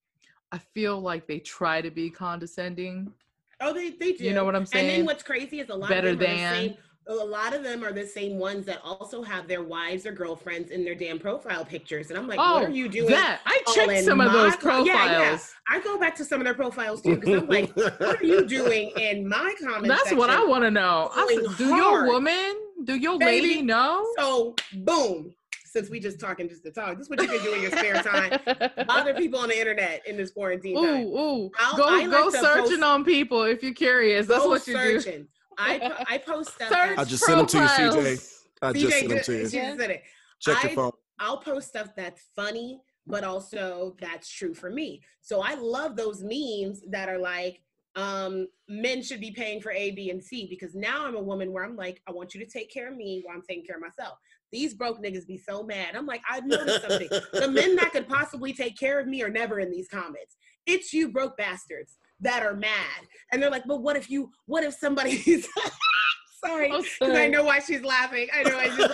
[0.52, 3.12] I feel like they try to be condescending.
[3.60, 4.24] Oh, they, they do.
[4.24, 4.90] You know what I'm saying?
[4.90, 6.64] And then what's crazy is a lot Better of them are than.
[6.64, 6.78] the same.
[7.08, 10.72] A lot of them are the same ones that also have their wives or girlfriends
[10.72, 12.10] in their damn profile pictures.
[12.10, 13.10] And I'm like, oh, what are you doing?
[13.10, 14.88] that I checked some of those profiles.
[14.88, 15.38] Yeah, yeah.
[15.70, 18.46] I go back to some of their profiles too because I'm like, what are you
[18.46, 21.12] doing in my comment That's what I want to know.
[21.28, 23.48] Said, do your woman, do your Baby.
[23.48, 24.06] lady know?
[24.18, 25.34] So boom.
[25.66, 27.72] Since we just talking just to talk, this is what you can do in your
[27.72, 28.40] spare time.
[28.88, 31.06] Bother people on the internet in this quarantine Ooh, time.
[31.08, 31.52] ooh.
[31.58, 34.28] I'll- go I go like searching post- on people if you're curious.
[34.28, 35.26] That's what you do.
[35.58, 35.92] Searching.
[35.92, 36.70] I I post stuff.
[36.70, 37.92] Search I just sent them to you, CJ.
[37.94, 38.46] profiles.
[38.62, 39.50] I just CJ sent them to you.
[39.50, 40.04] she just said it.
[40.40, 40.92] Check your I- phone.
[41.20, 45.02] I'll post stuff that's funny, but also that's true for me.
[45.22, 47.62] So I love those memes that are like,
[47.96, 51.52] um, men should be paying for A, B, and C because now I'm a woman
[51.52, 53.76] where I'm like, I want you to take care of me while I'm taking care
[53.76, 54.18] of myself.
[54.52, 55.96] These broke niggas be so mad.
[55.96, 57.10] I'm like, I've noticed something.
[57.34, 60.36] the men that could possibly take care of me are never in these comments.
[60.66, 63.08] It's you broke bastards that are mad.
[63.32, 65.48] And they're like, but what if you, what if somebody's
[66.46, 68.28] sorry, Oh, because I know why she's laughing.
[68.34, 68.88] I know why she's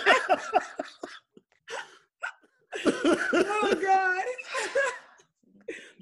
[3.32, 4.24] Oh God.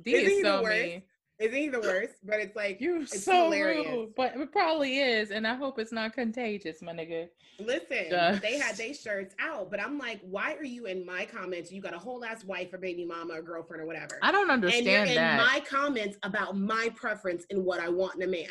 [0.04, 1.02] D is so mean.
[1.38, 2.14] Isn't he the worst?
[2.24, 3.86] But it's like, You're It's so hilarious.
[3.88, 7.28] rude, but it probably is, and I hope it's not contagious, my nigga.
[7.60, 11.24] listen, Just- they had their shirts out, but I'm like, why are you in my
[11.26, 11.70] comments?
[11.70, 14.18] You got a whole ass wife or baby mama or girlfriend or whatever.
[14.22, 14.86] I don't understand.
[14.86, 18.26] and you're understand in my comments about my preference and what I want in a
[18.30, 18.50] man.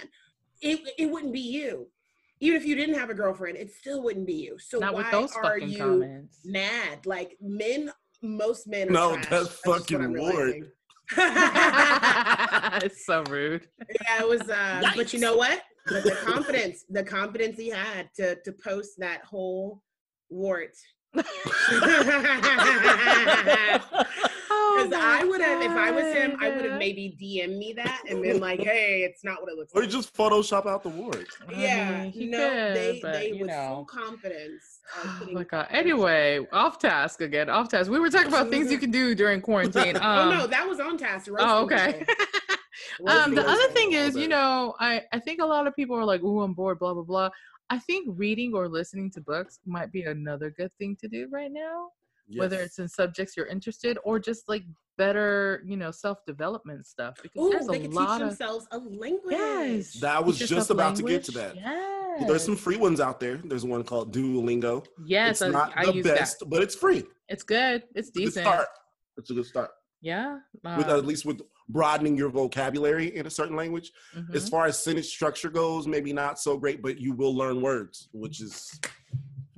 [0.62, 1.88] It it wouldn't be you.
[2.40, 4.58] Even if you didn't have a girlfriend, it still wouldn't be you.
[4.60, 6.40] So not why with those are you comments.
[6.46, 7.06] mad?
[7.06, 8.90] Like men, most men.
[8.90, 9.30] Are No, trash.
[9.30, 10.72] that's fucking I'm Lord.
[11.16, 12.82] Realizing.
[12.84, 13.68] it's so rude.
[13.80, 14.42] yeah, it was.
[14.42, 15.62] Uh, but you know what?
[15.88, 19.82] But the confidence, the confidence he had to to post that whole
[20.30, 20.76] wart.
[24.78, 27.58] I'm Oh, Because I would have, if I was him, I would have maybe DM
[27.58, 29.82] me that and been like, "Hey, it's not what it looks like.
[29.82, 31.30] Or like." just Photoshop out the words.
[31.48, 33.68] I yeah, mean, he no, could, they but, they you with know.
[33.76, 34.80] full confidence.
[35.22, 35.68] Oh my god.
[35.70, 37.50] Anyway, off task again.
[37.50, 37.92] Off task.
[37.92, 39.98] We were talking about things you can do during quarantine.
[39.98, 41.30] Um, oh no, that was on task.
[41.38, 42.06] oh, okay.
[43.08, 46.06] um, the other thing is, you know, I I think a lot of people are
[46.06, 47.30] like, "Ooh, I'm bored," blah blah blah.
[47.70, 51.52] I think reading or listening to books might be another good thing to do right
[51.52, 51.90] now,
[52.36, 54.64] whether it's in subjects you're interested or just like
[54.98, 57.18] better, you know, self development stuff.
[57.22, 59.32] Because Ooh, there's they a could teach lot of themselves a language.
[59.32, 59.94] yes.
[60.00, 61.56] That was teach just yourself about to get to that.
[61.56, 62.24] Yes.
[62.28, 63.38] There's some free ones out there.
[63.38, 64.86] There's one called Duolingo.
[65.06, 67.04] Yes, it's I, not I the use best, but it's free.
[67.30, 67.84] It's good.
[67.96, 68.46] It's It's a good decent.
[68.46, 68.68] start.
[69.18, 69.70] It's a good start.
[70.02, 70.40] Yeah.
[70.64, 73.92] With um, at least with broadening your vocabulary in a certain language.
[74.16, 74.34] mhm.
[74.36, 78.10] As far as sentence structure goes, maybe not so great, but you will learn words,
[78.14, 78.80] which is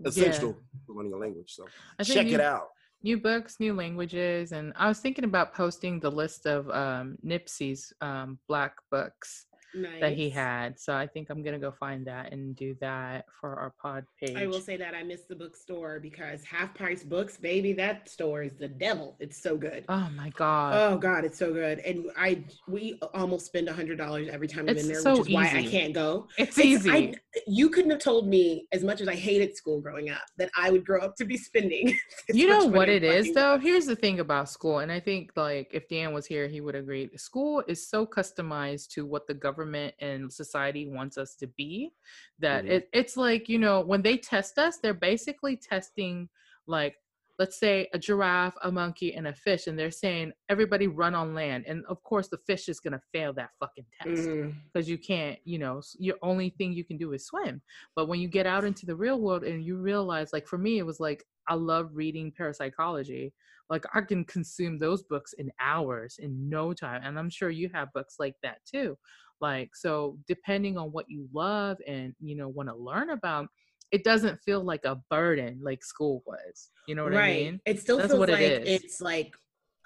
[0.06, 1.54] essential for learning a language.
[1.54, 1.66] So
[2.04, 2.70] check new, it out.
[3.04, 7.94] New books, new languages, and I was thinking about posting the list of um, Nipsey's
[8.02, 10.02] um, black books nice.
[10.02, 10.80] that he had.
[10.80, 14.36] So I think I'm gonna go find that and do that for our pod page.
[14.36, 18.44] I will say that I miss the bookstore because half price books, baby, that store
[18.44, 19.16] is the devil.
[19.20, 19.86] It's so good.
[19.90, 20.74] oh my god.
[20.76, 21.80] Oh God, it's so good.
[21.80, 25.20] And I we almost spend a hundred dollars every time I'm It's in there, so
[25.20, 26.28] which is why I can't go.
[26.38, 26.92] it's It's- easy.
[26.92, 27.14] I-
[27.48, 30.72] you couldn't have told me as much as I hated school growing up that I
[30.72, 31.96] would grow up to be spending.
[32.30, 33.64] you know what it is though books.
[33.64, 36.76] here's the thing about school and i think like if dan was here he would
[36.76, 39.59] agree school is so customized to what the government
[40.00, 41.92] and society wants us to be
[42.40, 42.70] that Mhm.
[42.72, 46.30] it, it's like you know when they test us they're basically testing
[46.68, 46.96] like
[47.40, 51.34] let's say a giraffe a monkey and a fish and they're saying everybody run on
[51.34, 54.30] land and of course the fish is going to fail that fucking test
[54.74, 57.62] because you can't you know your only thing you can do is swim.
[57.96, 60.78] But when you get out into the real world and you realize like for me
[60.80, 63.34] it was like i love reading parapsychology.
[63.70, 67.70] Like i can consume those books in hours in no time and i'm sure you
[67.74, 68.98] have books like that too
[69.42, 73.48] like so depending on what you love and you know want to learn about
[73.92, 77.24] it doesn't feel like a burden like school was you know what right.
[77.30, 78.82] i mean It still That's feels what it like is.
[78.84, 79.34] it's like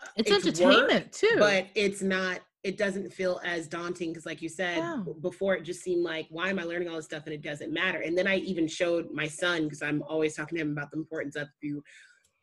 [0.02, 4.42] uh, it's, work, entertainment too but it's not it doesn't feel as daunting because like
[4.42, 7.34] you said before it just seemed like why am i learning all this stuff and
[7.34, 10.62] it doesn't matter and then i even showed my son because i'm always talking to
[10.62, 11.84] him about the importance of if you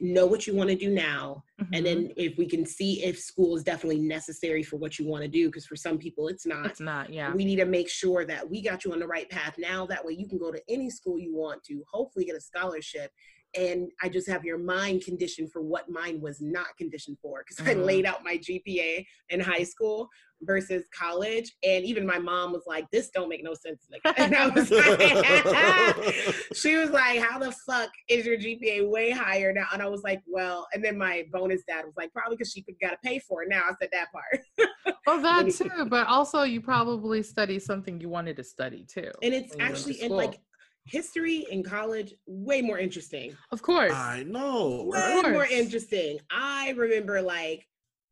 [0.01, 1.85] know what you want to do now and Mhm.
[1.85, 5.29] then if we can see if school is definitely necessary for what you want to
[5.29, 8.25] do because for some people it's not it's not yeah we need to make sure
[8.25, 10.61] that we got you on the right path now that way you can go to
[10.69, 13.13] any school you want to hopefully get a scholarship
[13.55, 17.65] and i just have your mind conditioned for what mine was not conditioned for because
[17.69, 17.85] i Mhm.
[17.85, 20.09] laid out my gpa in high school
[20.43, 24.35] versus college and even my mom was like this don't make no sense nigga." and
[24.35, 29.67] i was like she was like how the fuck is your gpa way higher now
[29.73, 32.65] and i was like well and then my bonus dad was like probably because she
[32.81, 34.41] got to pay for it now i said that part
[35.07, 39.11] Well, that too, but also you probably study something you wanted to study too.
[39.23, 40.41] and it's when you went to actually in like
[40.85, 43.93] history in college way more interesting of course.
[43.93, 44.85] I know.
[44.87, 47.67] way more interesting i remember like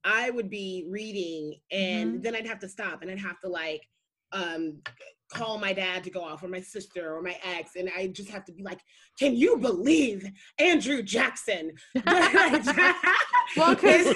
[0.05, 2.23] i would be reading and Mhm.
[2.23, 3.83] then i'd have to stop and i'd have to like
[4.33, 4.81] um
[5.33, 8.31] call my dad to go off or my sister or my ex and i just
[8.31, 8.81] have to be like
[9.19, 10.27] can you believe
[10.59, 11.73] andrew jackson
[13.57, 14.07] Well, 'cause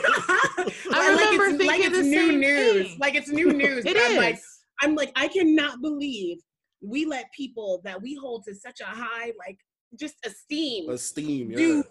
[0.92, 2.98] I remember it's, like it's the new same news thing.
[3.00, 4.16] like it's new news it but I'm is.
[4.18, 4.38] like
[4.82, 6.38] I'm like, I cannot believe
[6.82, 9.56] we let people that we hold to such a high, like,
[9.96, 11.56] just esteem Esteem, yeah.
[11.56, 11.84] do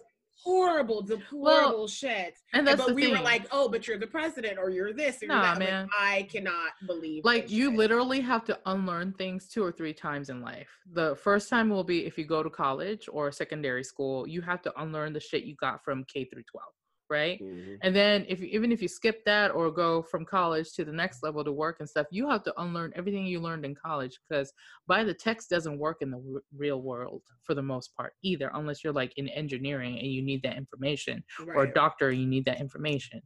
[0.43, 2.37] horrible, deplorable shit.
[2.53, 3.17] and that's but we thing.
[3.17, 5.59] were like, oh, but you're the president or you're this or you're that.
[5.59, 5.83] Man.
[5.83, 7.77] Like, I cannot believe like you shit.
[7.77, 10.69] literally have to unlearn things two or three times in life.
[10.93, 14.61] The first time will be if you go to college or secondary school, you have
[14.63, 16.65] to unlearn the shit you got from K through 12,
[17.11, 17.41] right?
[17.41, 17.83] Mhm.
[17.83, 20.93] And then if you, even if you skip that or go from college to the
[20.93, 24.19] next level to work and stuff, you have to unlearn everything you learned in college
[24.29, 24.53] because
[24.87, 28.51] by the text doesn't work in the r- real world for the most part either,
[28.55, 31.73] unless you're like in engineering and you need that information or a Right.
[31.73, 33.21] doctor you need that information.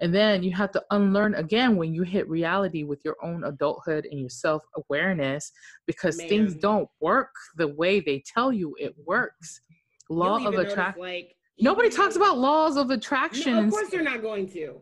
[0.00, 4.06] And then you have to unlearn again when you hit reality with your own adulthood
[4.10, 5.52] and your self awareness
[5.86, 9.60] because things don't work the way they tell you it works.
[10.08, 11.00] Law of attraction.
[11.00, 13.54] Like, Nobody talks about laws of attraction.
[13.54, 14.80] No, of course they're not going to.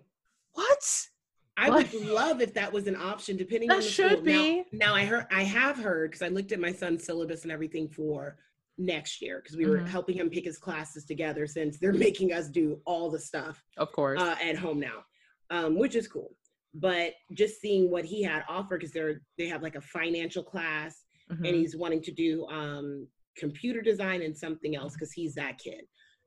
[0.52, 1.06] what?
[1.58, 4.22] I Like- would love if that was an option, depending That on the should school.
[4.22, 4.64] Be.
[4.72, 7.88] Now, I heard, I have heard because I looked at my son's syllabus and everything
[7.88, 8.38] for
[8.76, 9.86] next year because we were Mhm.
[9.88, 11.92] helping him pick his classes together since they're
[12.28, 14.20] making us do all the stuff Of course.
[14.20, 15.04] uh, at home now,
[15.48, 16.36] um, which is cool.
[16.74, 21.04] But just seeing what he had offered because they're they have like a financial class
[21.30, 21.36] Mhm.
[21.48, 25.86] and he's wanting to do um, computer design and something else because he's that kid.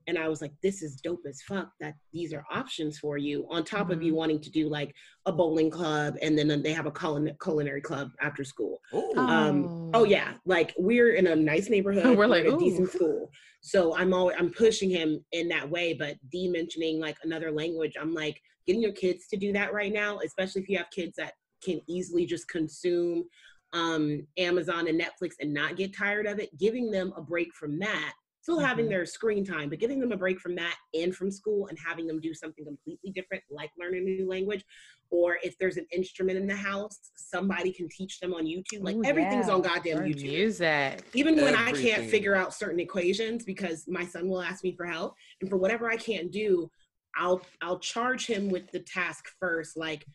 [0.10, 3.46] And I was like, this is dope as fuck that these are options for you
[3.50, 4.96] on top of you wanting to do like
[5.28, 8.82] a bowling club and then they have a culin- culinary club after school.
[8.94, 9.14] Ooh.
[9.16, 12.00] Um, oh yeah, like we're in a nice neighborhood.
[12.18, 13.30] We're like, a decent school.
[13.62, 15.94] So I'm always I'm pushing him in that way.
[15.94, 19.94] But D mentioning like another language, I'm like getting your kids to do that right
[19.94, 23.26] now, especially if you have kids that can easily just consume
[23.74, 27.78] um Amazon and Netflix and not get tired of it, giving them a break from
[27.80, 28.14] that.
[28.50, 28.90] Still having Mhm.
[28.90, 32.08] their screen time, but giving them a break from that and from school and having
[32.08, 34.66] them do something completely different, like learn a new language.
[35.12, 38.82] Or if there's an instrument in the house, somebody can teach them on YouTube.
[38.82, 39.54] Like Ooh, everything's yeah.
[39.54, 41.04] on goddamn Learn YouTube Music.
[41.14, 44.86] even when I can't figure out certain equations because my son will ask me for
[44.88, 46.72] help, and for whatever I can't do,
[47.16, 49.78] I'll I'll charge him with the task first.
[49.78, 50.08] Like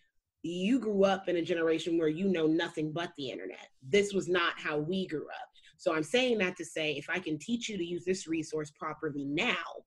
[0.42, 3.68] you grew up in a generation where you know nothing but the internet.
[3.81, 5.49] This was not how we grew up.
[5.85, 8.70] So I'm saying that to say if I can teach you to use this resource
[8.70, 9.85] properly now,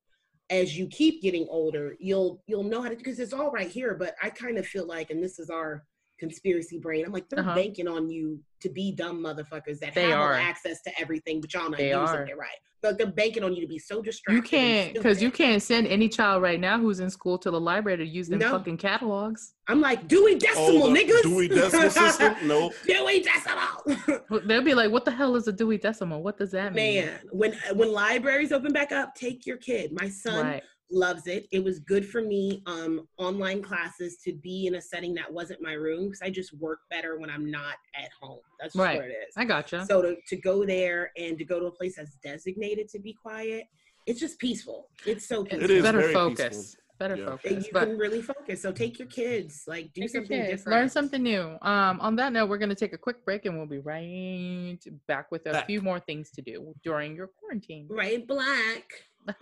[0.52, 3.96] as you keep getting older, you'll you'll know how to because it's all right here.
[3.96, 5.84] But I kind of feel like, and this is our
[6.20, 7.04] conspiracy brain.
[7.04, 7.56] I'm like, they're Uh-huh.
[7.56, 10.34] banking on you to be dumb motherfuckers that They have all are.
[10.34, 12.26] access to everything, but y'all not They using are.
[12.26, 12.50] it right.
[12.84, 14.36] But they're banking on you to be so distracted.
[14.36, 17.60] You can't because you can't send any child right now who's in school to the
[17.60, 18.52] library to use them No.
[18.52, 19.56] fucking catalogs.
[19.68, 21.24] I'm like Dewey Decimal, Oh, the niggas.
[21.24, 22.36] Dewey Decimal System?
[22.44, 22.74] Nope.
[22.86, 24.22] Dewey Decimal.
[24.30, 26.22] Well, They'll be like, "What the hell is a Dewey Decimal?
[26.22, 29.92] What does that mean?" Man, when when libraries open back up, take your kid.
[29.92, 30.64] My son Right.
[30.90, 31.48] Loves it.
[31.52, 35.62] It was good for me, um, online classes to be in a setting that wasn't
[35.62, 38.40] my room because I just work better when I'm not at home.
[38.60, 38.98] That's just Right.
[38.98, 39.34] what it is.
[39.36, 39.86] I gotcha.
[39.86, 43.14] So to, to go there and to go to a place that's designated to be
[43.14, 43.66] quiet,
[44.06, 44.90] it's just peaceful.
[45.06, 45.64] It's so peaceful.
[45.66, 46.58] It is better very focus.
[46.58, 46.84] peaceful.
[47.00, 47.30] Better Yeah.
[47.30, 47.66] And focus.
[47.68, 48.62] you But can really focus.
[48.62, 50.80] So take your kids, like do something kids, different.
[50.80, 51.58] Learn something new.
[51.62, 54.80] Um, on that note, we're going to take a quick break and we'll be right
[55.08, 55.68] back with a Back.
[55.68, 57.86] few more things to do during your quarantine.
[57.90, 58.86] Right, black.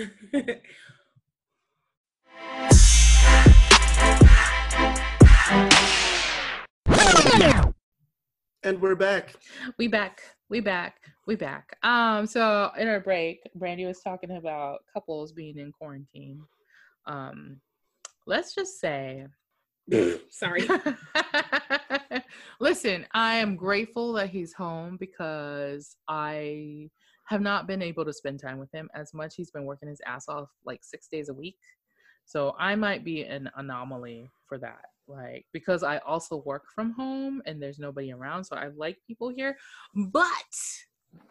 [8.63, 9.35] And we're back.
[9.77, 10.21] we back.
[10.49, 10.95] We back.
[11.27, 11.77] We back.
[11.83, 16.41] Um, so in our break, Brandy was talking about couples being in quarantine.
[17.05, 17.61] Um,
[18.25, 19.27] let's just say
[20.31, 20.67] Sorry.
[22.59, 26.89] Listen, I am grateful that he's home because I
[27.27, 29.35] have not been able to spend time with him as much.
[29.35, 31.57] He's been working his ass off like six days a week.
[32.25, 34.81] So I might be an anomaly for that.
[35.07, 38.43] Like, because I also work from home and there's nobody around.
[38.45, 39.55] So I like people here.
[39.95, 40.31] But,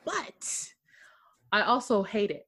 [0.04, 0.68] but
[1.52, 2.46] I also hate it.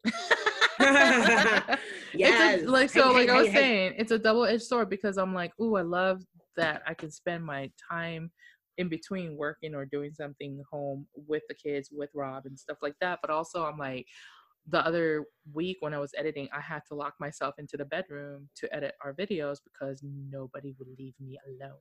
[0.78, 1.78] Yes.
[2.18, 3.54] It's a, like so, Hate, like hate, I was hate.
[3.54, 6.22] saying, it's a double-edged sword because I'm like, ooh, I love
[6.56, 8.30] that I can spend my time
[8.78, 12.94] in between working or doing something home with the kids, with Rob and stuff like
[13.00, 13.20] that.
[13.22, 14.06] But also, I'm like,
[14.68, 18.48] the other week when I was editing, I had to lock myself into the bedroom
[18.56, 21.78] to edit our videos because nobody would leave me alone,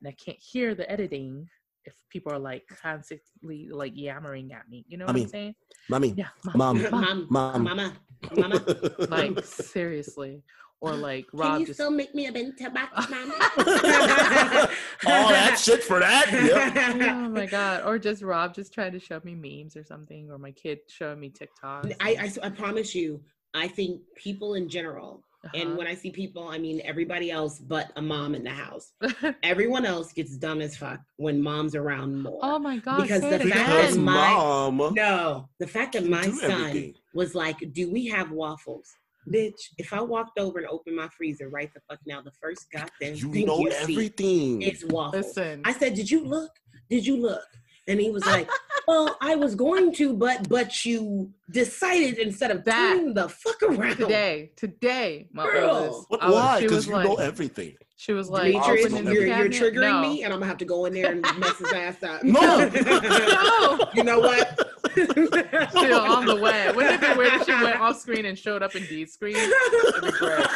[0.00, 1.48] and I can't hear the editing
[1.84, 4.84] if people are like constantly like yammering at me.
[4.88, 5.54] You know what I I'm saying?
[5.88, 6.14] Mommy.
[6.16, 6.82] Yeah, Mom.
[6.90, 7.62] Mom, Mom.
[7.62, 7.92] mama,
[8.36, 8.64] mama.
[9.08, 10.42] like seriously,
[10.84, 11.52] or like Rob.
[11.52, 13.34] Can you just still make me a bento box, mama?
[15.06, 16.30] All that shit for that?
[16.32, 17.06] Yep.
[17.14, 20.38] oh my god or just rob just trying to show me memes or something or
[20.38, 22.10] my kid showing me tiktok I,
[22.42, 23.20] I, I promise you,
[23.54, 25.60] I think people in general, Uh-huh.
[25.60, 28.92] and when I see people, I mean everybody else but a mom in the house.
[29.42, 32.40] Everyone else gets dumb as fuck when mom's around more.
[32.42, 34.94] oh my god Because say the fact Because that my- mom.
[34.94, 36.94] No, the fact that my son everything.
[37.14, 38.88] was like, "Do we have waffles?"
[39.32, 42.66] Bitch, if I walked over and opened my freezer right the fuck now, the first
[42.72, 44.62] goddamn You thing know you see everything.
[44.62, 45.14] is waffles.
[45.36, 46.50] listen I said, "Did you look?
[46.90, 47.42] Did you look?"
[47.86, 48.48] And he was like,
[48.88, 53.62] "Well, I was going to, but but you decided instead of That- turning the fuck
[53.62, 55.70] around." today today my Girl.
[55.70, 56.58] oldest What, was- why?
[56.60, 57.76] she Because was you like know everything.
[57.96, 60.02] she was like Demetrius, you're, you're triggering no.
[60.02, 62.22] me, and I'm gonna have to go in there and mess his ass up.
[62.24, 62.40] No.
[62.68, 64.60] no you know what?
[65.70, 68.62] still on the way wouldn't it be weird if she went off screen and showed
[68.62, 69.34] up in D screen?
[69.34, 70.46] that'd be great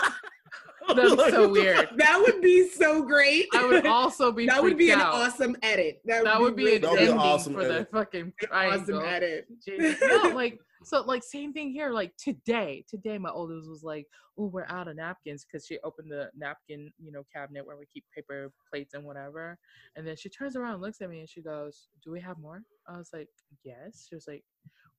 [0.89, 3.47] that'd be Like, so weird That would be so great.
[3.55, 5.15] I would also be that would freaked be an out.
[5.15, 6.01] awesome edit.
[6.07, 7.91] That would, that would be really an be an awesome for the edit.
[7.93, 8.97] fucking triangle.
[8.99, 9.47] awesome edit.
[9.67, 10.01] Jesus.
[10.01, 11.91] no, like so, like same thing here.
[11.91, 14.07] Like today, today my oldest was like,
[14.39, 17.87] "Oh, we're out of napkins," because she opened the napkin, you know, cabinet where we
[17.87, 19.59] keep paper plates and whatever.
[19.97, 22.39] And then she turns around, and looks at me, and she goes, "Do we have
[22.39, 23.29] more?" I was like,
[23.65, 24.45] "Yes." She was like,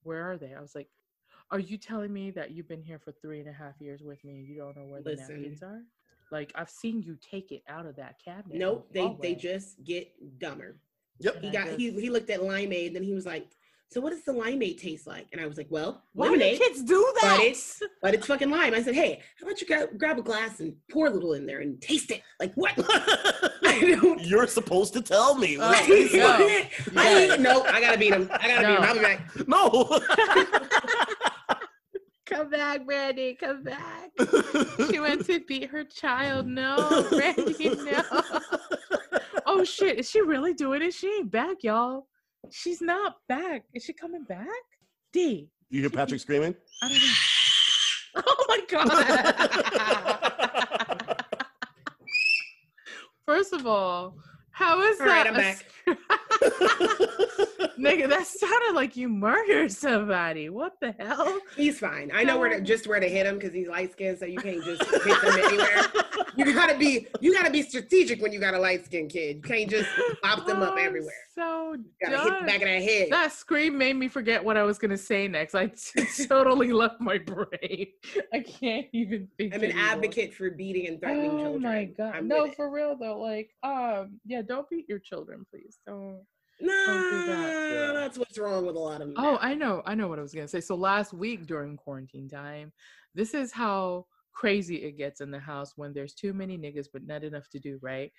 [0.03, 0.89] "Where are they?" I was like,
[1.51, 4.23] "Are you telling me that you've been here for three and a half years with
[4.23, 4.39] me?
[4.39, 5.81] and You don't know where the napkins are?"
[6.31, 8.53] Like I've seen you take it out of that cabinet.
[8.53, 10.77] in Nope, the they they just get dumber.
[11.21, 11.35] Yep.
[11.35, 13.49] And He I got just- he he looked at limeade, then he was like,
[13.91, 15.25] so what does the limeade taste like?
[15.31, 17.37] And I was like, well, Why do kids do that?
[17.37, 18.75] but it's but it's fucking lime.
[18.75, 21.47] I said, hey, how about you grab, grab a glass and pour a little in
[21.47, 22.21] there and taste it?
[22.39, 22.73] Like what?
[24.21, 25.57] You're supposed to tell me.
[25.57, 25.95] What no.
[26.27, 26.71] like.
[26.95, 28.29] I ain't- no, I gotta beat him.
[28.31, 28.83] I gotta beat him.
[28.83, 29.47] I'll be back.
[29.47, 29.99] No.
[32.27, 33.33] Come back, Brandy.
[33.39, 34.11] Come back.
[34.91, 36.45] She went to beat her child.
[36.45, 38.03] No, Brandy, no.
[39.47, 40.93] Oh shit, is she really doing it?
[40.93, 42.05] She ain't back, y'all.
[42.51, 43.63] She's not back.
[43.73, 44.47] Is she coming back?
[45.13, 45.49] D.
[45.69, 46.55] you hear Patrick screaming?
[46.81, 47.03] I don't know.
[48.15, 48.89] Oh my god.
[53.25, 54.15] First of all,
[54.51, 55.27] how is All right, that?
[55.27, 55.65] Right, I'm a back.
[57.79, 60.49] Nigga, that sounded like you murdered somebody.
[60.49, 61.39] What the hell?
[61.55, 62.11] He's fine.
[62.13, 64.37] I know where to just where to hit him because he's light skinned, so you
[64.37, 65.85] can't just hit him anywhere.
[66.35, 69.37] You gotta be you gotta be strategic when you got a light skinned kid.
[69.37, 69.89] You can't just
[70.21, 71.13] pop them up Oh, everywhere.
[71.35, 73.07] So You gotta hit the back of that head.
[73.11, 75.55] That scream made me forget what I was gonna say next.
[75.55, 77.87] I t- totally left my brain.
[78.33, 79.53] I can't even think.
[79.55, 79.85] I'm an anymore.
[79.89, 81.61] advocate for beating and threatening Oh children.
[81.63, 82.15] my god!
[82.15, 83.19] I'm no, for real though.
[83.19, 85.78] Like, um, yeah, don't beat your children, please.
[85.87, 86.21] Don't.
[86.59, 87.69] do Nah, that.
[87.71, 87.93] Yeah.
[87.93, 89.15] that's what's wrong with a lot of them.
[89.17, 90.61] Oh, I know, I know what I was gonna say.
[90.61, 92.73] So last week during quarantine time,
[93.15, 97.05] this is how crazy it gets in the house when there's too many niggas but
[97.05, 97.79] not enough to do.
[97.81, 98.11] Right?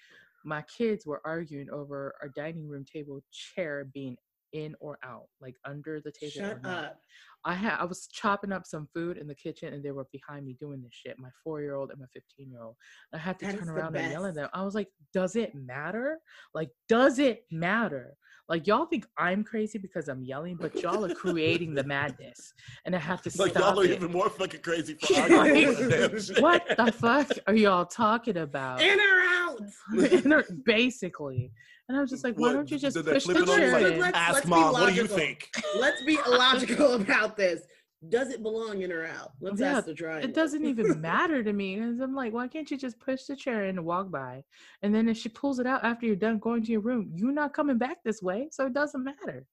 [0.44, 4.16] My kids were arguing over our dining room table chair being
[4.52, 6.32] in or out, like under the table.
[6.32, 6.84] Shut or not.
[6.84, 7.00] up.
[7.44, 10.44] I had I was chopping up some food in the kitchen and they were behind
[10.46, 11.18] me doing this shit.
[11.18, 12.76] My four year old and my fifteen year old.
[13.14, 14.48] I had to That turn around and yell at them.
[14.52, 16.18] I was like, "Does it matter?
[16.54, 18.16] Like, does it matter?
[18.48, 22.52] Like, y'all think I'm crazy because I'm yelling, but y'all are creating the madness,
[22.84, 23.92] and I have to say, like stop y'all are it.
[23.92, 26.42] even more fucking crazy for like, over damn shit.
[26.42, 28.82] what the fuck are y'all talking about?
[28.82, 29.60] In or out.
[30.12, 31.52] And they're- Basically,
[31.88, 33.58] and I was just like, why What, don't you just push flip the it on
[33.58, 33.98] chair like.
[33.98, 35.48] Let's- Ask let's mom, what do you think?
[35.78, 37.62] Let's be logical about this.
[38.08, 39.32] Does it belong in or out?
[39.42, 40.30] Let's Yeah, ask the triangle.
[40.30, 43.36] it doesn't even matter to me because I'm like, why can't you just push the
[43.36, 44.42] chair in and walk by?
[44.82, 47.32] And then if she pulls it out after you're done going to your room, you're
[47.32, 49.44] not coming back this way, so it doesn't matter.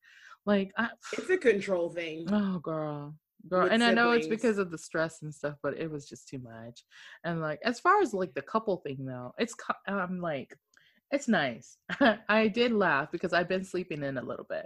[0.45, 2.25] Like, I, It's a control thing.
[2.31, 3.15] oh girl,
[3.49, 6.07] girl, With and I know it's because of the stress and stuff, but it was
[6.07, 6.85] just too much.
[7.25, 9.55] And like, as far as like the couple thing though, it's
[9.85, 10.55] I'm like,
[11.11, 11.77] it's nice.
[12.29, 14.65] I did laugh because I've been sleeping in a little bit,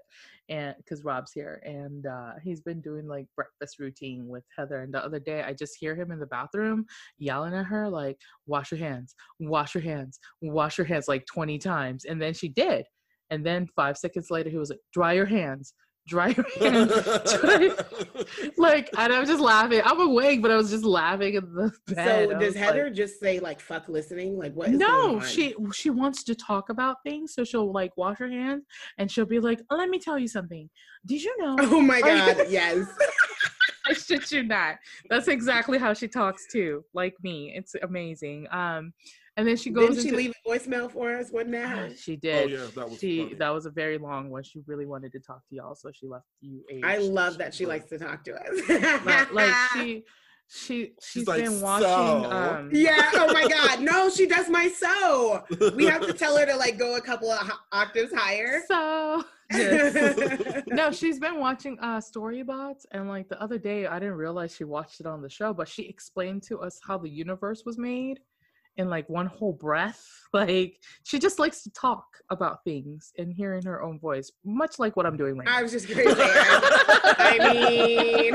[0.49, 4.81] and because Rob's here and uh, he's been doing like breakfast routine with Heather.
[4.81, 6.85] And the other day, I just hear him in the bathroom
[7.19, 8.17] yelling at her like,
[8.47, 12.49] "Wash your hands, wash your hands, wash your hands," like twenty times, and then she
[12.49, 12.85] did.
[13.29, 15.73] And then five seconds later, he was like, "Dry your hands,
[16.07, 16.91] dry hands."
[18.57, 19.81] like, and I was just laughing.
[19.83, 22.27] I'm awake, but I was just laughing in the bed.
[22.27, 24.37] So does was like- Heather just say like "fuck listening"?
[24.37, 24.69] Like what?
[24.69, 28.63] Is no she she wants to talk about things so she'll like wash her hands
[28.97, 30.69] and she'll be like let me tell you something
[31.05, 32.45] did you know Oh my god!
[32.49, 32.87] yes.
[33.87, 34.75] i shit you not
[35.09, 38.93] that's exactly how she talks too like me it's amazing um
[39.41, 41.31] and then she goes Didn't she into leave a voicemail for us?
[41.31, 41.89] Wasn't that her?
[41.95, 43.33] she Oh did yeah, that was she funny.
[43.35, 46.05] that was a very long one she really wanted to talk to y'all so she
[46.05, 49.03] left you a I love that she likes to talk to us.
[49.03, 50.03] like, like she
[50.47, 53.09] she she's like, been watching "So?" um Yeah.
[53.15, 53.81] Oh my god.
[53.81, 55.43] No, she does my so.
[55.75, 58.61] We have to tell her to like go a couple of ho- octaves higher.
[58.67, 59.23] so
[59.53, 60.63] Yes.
[60.67, 64.63] no, she's been watching uh Storybots, and like the other day, I didn't realize she
[64.65, 68.19] watched it on the show, but she explained to us how the universe was made
[68.77, 70.07] in like one whole breath.
[70.33, 74.95] Like she just likes to talk about things and hearing her own voice, much like
[74.95, 75.57] what I'm doing right now.
[75.57, 76.33] I was just gonna say.
[77.17, 78.33] I mean,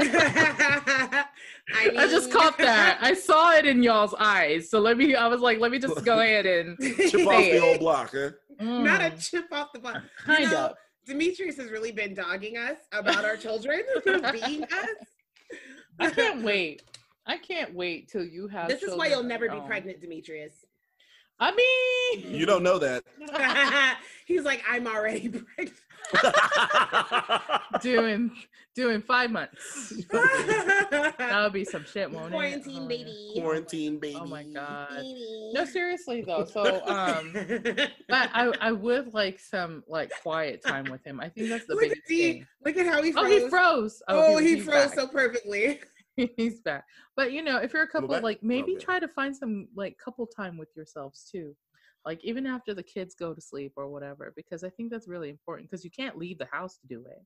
[1.74, 2.98] I mean, I just caught that.
[3.00, 4.68] I saw it in y'all's eyes.
[4.68, 5.14] So let me.
[5.14, 7.62] I was like, let me just go ahead and Chip off the it.
[7.62, 8.32] old block, huh?
[8.60, 10.02] Not a Mm, chip off the butt.
[10.26, 10.72] kind you know, of.
[11.06, 13.80] Demetrius has really been dogging us about our children
[14.32, 14.70] being us.
[15.98, 16.82] I can't wait.
[17.26, 18.68] I can't wait till you have.
[18.68, 19.66] This is why you'll never be own.
[19.66, 20.52] pregnant, Demetrius.
[21.38, 23.04] I mean, You don't know that.
[24.26, 25.76] He's like, I'm already pregnant.
[27.82, 28.30] doing
[28.74, 29.92] doing five months.
[30.12, 32.30] That would be some shit, won't it?
[32.32, 33.32] Quarantine Oh, baby.
[33.40, 34.18] Quarantine baby.
[34.20, 34.88] Oh my god.
[34.96, 35.50] Baby.
[35.52, 36.44] No, seriously though.
[36.44, 37.32] So um,
[38.08, 41.20] but I I would like some like quiet time with him.
[41.20, 42.32] I think that's the Look at biggest D.
[42.32, 42.46] thing.
[42.64, 43.24] Look at how he froze.
[43.26, 44.02] Oh, he froze.
[44.08, 44.94] Oh, he he's froze back.
[44.94, 45.80] so perfectly.
[46.16, 46.84] He's back.
[47.16, 48.84] But you know, if you're a couple, like maybe Okay.
[48.84, 51.54] try to find some like couple time with yourselves too.
[52.06, 55.28] Like even after the kids go to sleep or whatever, because I think that's really
[55.28, 57.18] important because you can't leave the house to do it.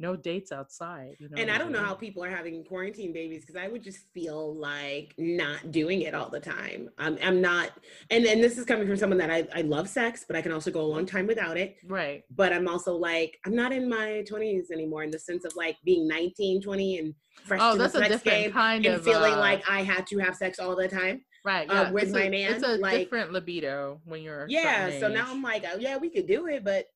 [0.00, 1.16] No dates outside.
[1.18, 3.82] You know and I don't know how people are having quarantine babies because I would
[3.82, 6.88] just feel like not doing it all the time.
[6.98, 7.72] I'm, I'm not,
[8.10, 10.52] and and this is coming from someone that I, I love sex, but I can
[10.52, 11.78] also go a long time without it.
[11.84, 12.22] Right.
[12.30, 15.76] But I'm also like, I'm not in my 20s anymore in the sense of like
[15.84, 17.14] being 19, 20 and
[17.44, 19.82] fresh Oh, to that's the a different game kind and of feeling uh, like I
[19.82, 21.22] had to have sex all the time.
[21.44, 21.68] Right.
[21.70, 21.90] uh, Yeah.
[21.92, 24.86] with it's my a, man, It's a like- different libido when you're Yeah.
[24.86, 25.30] certain So now.
[25.30, 26.86] I'm like, oh, yeah, we could do it, but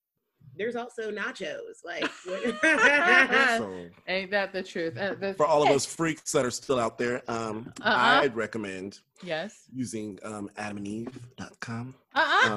[0.56, 1.82] there's also nachos.
[1.84, 4.98] Like, So, Ain't that the truth?
[4.98, 8.20] Uh, the- for all of Hey, us freaks that are still out there, um, Uh-uh.
[8.22, 9.62] I'd recommend Yes.
[9.72, 11.94] using um, adamandeve.com.
[12.14, 12.50] Uh-uh.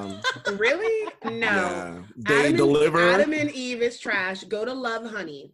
[0.47, 1.11] Um, really?
[1.23, 1.31] No.
[1.39, 2.99] yeah, they Adam and, deliver.
[3.09, 4.43] Adam and Eve is trash.
[4.45, 5.51] Go to Lovehoney.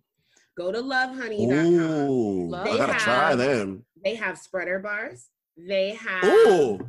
[0.58, 2.10] Go to lovehoney.com.
[2.10, 3.86] Ooh, I They gotta try them.
[4.04, 5.28] They have spreader bars.
[5.68, 6.80] They have Ooh,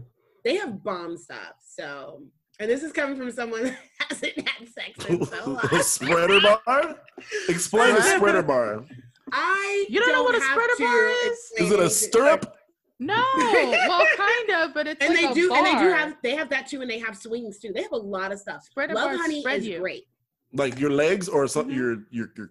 [0.44, 1.54] they have bomb stuff.
[1.66, 2.22] So,
[2.58, 3.76] and this is coming from someone that
[4.08, 5.82] hasn't had sex in so long.
[5.82, 7.00] spreader bar.
[7.48, 8.16] Explain the What?
[8.16, 8.84] spreader bar.
[9.32, 11.52] I You don't know what a spreader bar is?
[11.58, 12.56] Is it a stirrup?
[12.98, 13.24] No.
[13.34, 16.34] Well, kind of, but it's And like they a do, and they do have, they
[16.36, 17.72] have that too, and they have swings too.
[17.74, 18.62] They have a lot of stuff.
[18.64, 19.78] Spreader Love bars Honey spread is you.
[19.80, 20.04] great.
[20.52, 21.74] Like your legs or something?
[21.74, 21.78] Mhm.
[21.78, 22.50] Your your your.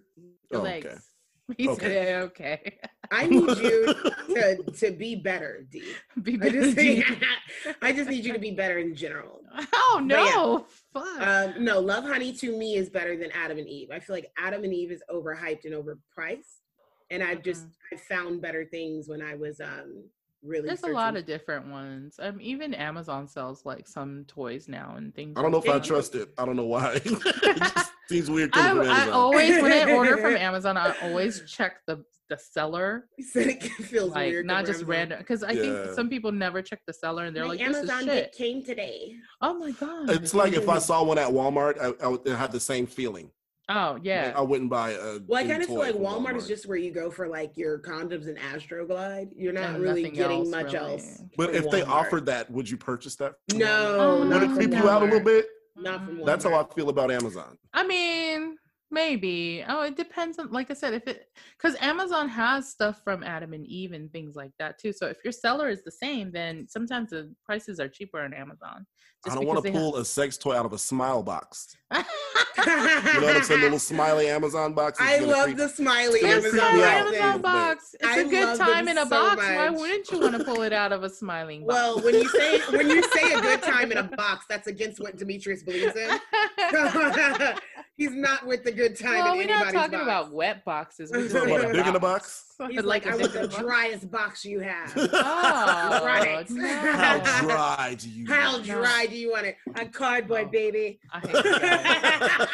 [0.50, 0.86] Your Oh, legs.
[0.86, 0.96] okay.
[1.58, 1.86] He Okay.
[1.86, 2.78] said, okay.
[3.12, 3.94] I need you
[4.34, 5.82] to to be better, D.
[6.22, 7.04] Be I just, busy.
[7.82, 9.42] I just need you to be better in general.
[9.74, 10.24] oh But yeah.
[10.34, 10.66] no.
[10.92, 11.20] Fuck.
[11.20, 13.90] Um, no, Lovehoney to me is better than Adam and Eve.
[13.92, 16.60] I feel like Adam and Eve is overhyped and overpriced,
[17.10, 20.04] and I've just I found better things when I was um
[20.42, 20.66] really.
[20.66, 22.16] There's a lot of different ones.
[22.18, 25.34] Um, even Amazon sells like some toys now and things.
[25.36, 26.30] I don't know like if I trust it.
[26.38, 26.98] I don't know why.
[27.04, 32.04] just seems weird I, I always when I order from Amazon, I always check the
[32.28, 34.46] the seller, He said it feels like weird.
[34.46, 34.88] not just Amazon.
[34.88, 35.18] random.
[35.18, 37.98] Because I think some people never check the seller and they're My like, "This Amazon
[38.00, 39.16] is gift shit." came today.
[39.42, 40.08] Oh my god.
[40.10, 43.30] It's like if I saw one at Walmart, I, I would have the same feeling.
[43.68, 44.32] oh Like, yeah.
[44.34, 45.18] I wouldn't buy a.
[45.26, 47.58] Well, I kind of feel like from Walmart is just where you go for like
[47.58, 49.28] your condoms and Astroglide.
[49.36, 50.92] You're not And really getting else, much really.
[50.92, 51.22] else.
[51.36, 51.88] But from if they Walmart.
[51.88, 53.34] offered that, would you purchase that?
[53.52, 53.98] no, Walmart?
[53.98, 55.46] Oh, Would it oh, creep you out a little bit?
[55.82, 56.24] Not from.
[56.24, 57.58] That's how I feel about Amazon.
[57.74, 58.56] I mean,
[58.92, 59.64] maybe.
[59.68, 61.26] Oh, it depends on, like I said, if it,
[61.60, 64.92] because Amazon has stuff from Adam and Eve and things like that too.
[64.92, 68.86] So if your seller is the same, then sometimes the prices are cheaper on Amazon.
[69.28, 71.76] I don't want to because they pull a sex toy out of a smile box.
[72.54, 73.60] You know what I'm saying?
[73.62, 74.98] Little smiley Amazon box.
[75.00, 76.96] I love creep- the smiley It's It's gonna not creep me an out.
[76.98, 77.42] Amazon Amazon thing.
[77.42, 77.94] box.
[77.94, 79.36] It's I a good time in a so box.
[79.38, 81.72] Why wouldn't you want to pull it out of a smiling box?
[81.74, 85.00] Well, when you say when you say a good time in a box, that's against
[85.00, 86.18] what Demetrius believes in.
[87.94, 90.02] He's not with the good time well, in we're not talking box.
[90.02, 91.10] about wet boxes.
[91.12, 92.46] We're talking what, a big in a box?
[92.70, 93.62] He's like, I want the dick in a box?
[93.62, 94.92] driest box you have.
[94.96, 96.48] Oh, Right.
[96.48, 96.66] no.
[96.66, 98.26] How dry oh, do you?
[98.26, 98.70] How want it?
[98.70, 99.56] dry do you want it?
[99.76, 100.50] A cardboard, No.
[100.50, 101.00] baby.
[101.12, 102.50] I hate that.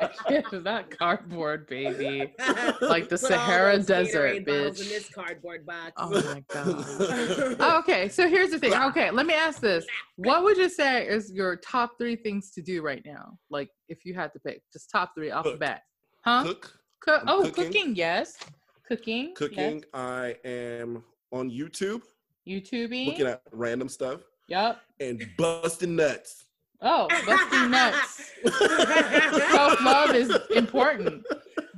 [0.00, 0.64] I cannot.
[0.64, 2.32] that cardboard baby.
[2.80, 4.80] Like the Put all Sahara those Desert, bitch.
[4.80, 5.92] In this cardboard box.
[5.96, 7.78] Oh my god.
[7.82, 8.74] okay, so here's the thing.
[8.74, 9.84] Okay, let me ask this.
[10.16, 13.38] What would you say is your top three things to do right now?
[13.50, 15.82] Like if you had to pick, just top three off the bat.
[16.24, 16.42] Huh?
[16.44, 17.22] Cook, Cook.
[17.22, 17.64] I'm Oh, cooking.
[17.64, 17.96] cooking.
[17.96, 18.36] Yes.
[18.86, 19.34] Cooking.
[19.34, 19.84] cooking.
[19.92, 22.02] I am on YouTube
[22.44, 22.62] Yes.
[22.70, 23.06] YouTubing.
[23.06, 24.80] looking at random stuff Yep.
[25.00, 26.44] and busting nuts.
[26.80, 28.32] Oh, busting nuts.
[29.50, 31.24] Self love is important.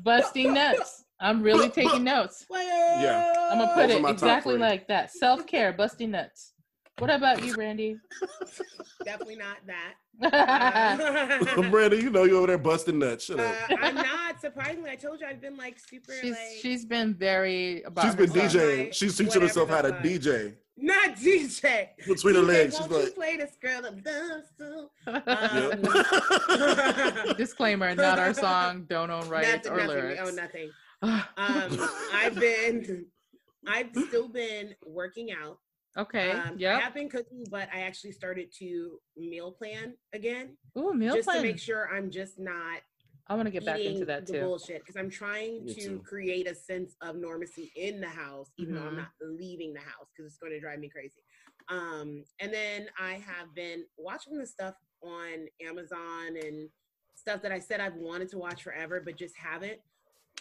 [0.02, 1.04] Busting nuts.
[1.20, 2.46] I'm really taking notes.
[2.50, 3.32] Yeah.
[3.50, 5.10] I'm gonna put are it exactly like that.
[5.10, 6.52] Self care, busting nuts.
[6.98, 7.96] What about you, Brandy?
[9.04, 9.94] Definitely not that.
[11.48, 13.24] She's Uh, Brandon, you know you're over there busting nuts.
[13.24, 13.70] Shut uh, up.
[13.80, 14.38] I'm not.
[14.40, 18.30] Surprisingly, I told you I've been like super like she's been very about She's been
[18.30, 18.52] herself.
[18.52, 18.78] DJing.
[18.84, 19.92] Like, She's teaching herself how to.
[19.92, 21.88] DJ not DJ.
[22.06, 22.76] between her DJ, legs.
[22.76, 25.28] She's won't like, play this girl that loves to- Yep.
[27.28, 28.86] Um, Disclaimer: Not our song.
[28.88, 29.88] Don't own rights nothing, or nothing.
[29.88, 30.20] lyrics.
[30.24, 30.70] Oh, nothing.
[31.02, 33.06] Um, I've been,
[33.66, 35.56] I've still been working out.
[35.96, 36.32] Okay.
[36.32, 41.14] Um, I have been cooking, but I actually started to meal plan again, Ooh, meal
[41.16, 42.80] just to make sure I'm just not
[43.28, 44.40] I want to get back into eating that the too.
[44.40, 46.02] bullshit because I'm trying Me to too.
[46.04, 48.98] create a sense of normalcy in the house, even though I'm Mhm.
[48.98, 51.22] not leaving the house because it's going to drive me crazy.
[51.68, 56.68] Um, and then I have been watching the stuff on Amazon and
[57.14, 59.80] stuff that I said I've wanted to watch forever, but just haven't.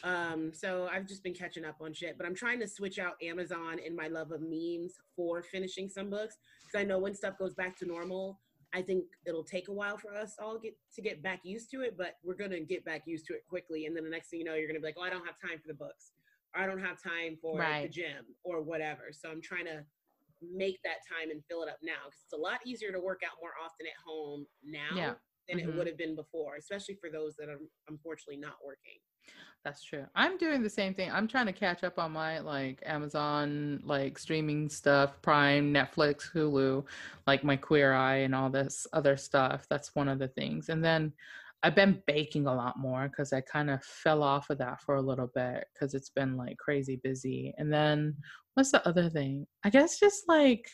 [0.04, 3.16] Um, so I've just been catching up on shit, but I'm trying to switch out
[3.22, 7.38] Amazon and my love of memes for finishing some books because I know when stuff
[7.38, 8.39] goes back to normal,
[8.72, 11.82] I think it'll take a while for us all get to get back used to
[11.82, 13.88] it, but we're gonna get back used to it quickly.
[13.88, 15.39] And then the next thing you know, you're gonna be like, "Oh, I don't have
[15.39, 16.14] time for the books,
[16.56, 19.86] or I don't have time for the gym, or whatever." So I'm trying to
[20.41, 23.22] make that time and fill it up now because it's a lot easier to work
[23.26, 25.16] out more often at home now Yeah.
[25.50, 25.64] than Mhm.
[25.64, 29.02] it would have been before, especially for those that are unfortunately not working.
[29.65, 30.05] That's true.
[30.15, 31.11] I'm doing the same thing.
[31.11, 36.86] I'm trying to catch up on my like Amazon like streaming stuff, Prime, Netflix, Hulu,
[37.27, 39.67] like my Queer Eye and all this other stuff.
[39.69, 40.69] That's one of the things.
[40.69, 41.11] And then
[41.61, 44.95] I've been baking a lot more because I kind of fell off of that for
[44.95, 47.53] a little bit because it's been like crazy busy.
[47.57, 48.15] And then
[48.53, 49.45] what's the other thing?
[49.65, 50.69] I guess just like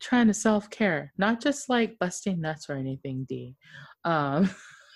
[0.00, 3.24] trying to self care, not just like busting nuts or anything.
[3.28, 3.54] D.
[4.04, 4.50] Um,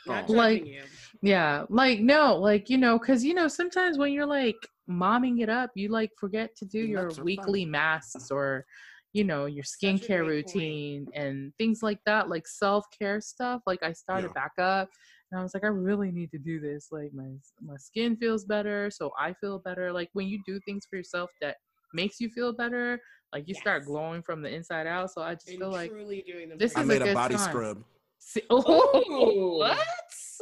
[0.07, 0.28] Not.
[0.28, 0.82] Like- you.
[1.23, 4.57] Yeah, like no, like you know, because you know sometimes when you're like
[4.91, 8.64] momming it up, you like forget to do The your nuts are weekly masks or
[9.12, 10.57] you know your skincare great point.
[10.57, 13.61] routine and things like that, like self care stuff.
[13.66, 14.43] Like I started Yeah.
[14.43, 14.89] back up,
[15.31, 16.89] and I was like, I really need to do this.
[16.91, 17.29] Like my
[17.64, 19.93] my skin feels better, so I feel better.
[19.93, 21.57] Like when you do things for yourself that
[21.95, 22.99] makes you feel better,
[23.33, 25.11] like you start glowing from the inside out.
[25.12, 26.59] So I just And feel like truly doing them.
[26.59, 27.49] this I is a made a, good body time.
[27.51, 27.85] scrub.
[28.18, 29.59] See- oh, Ooh.
[29.59, 29.79] what?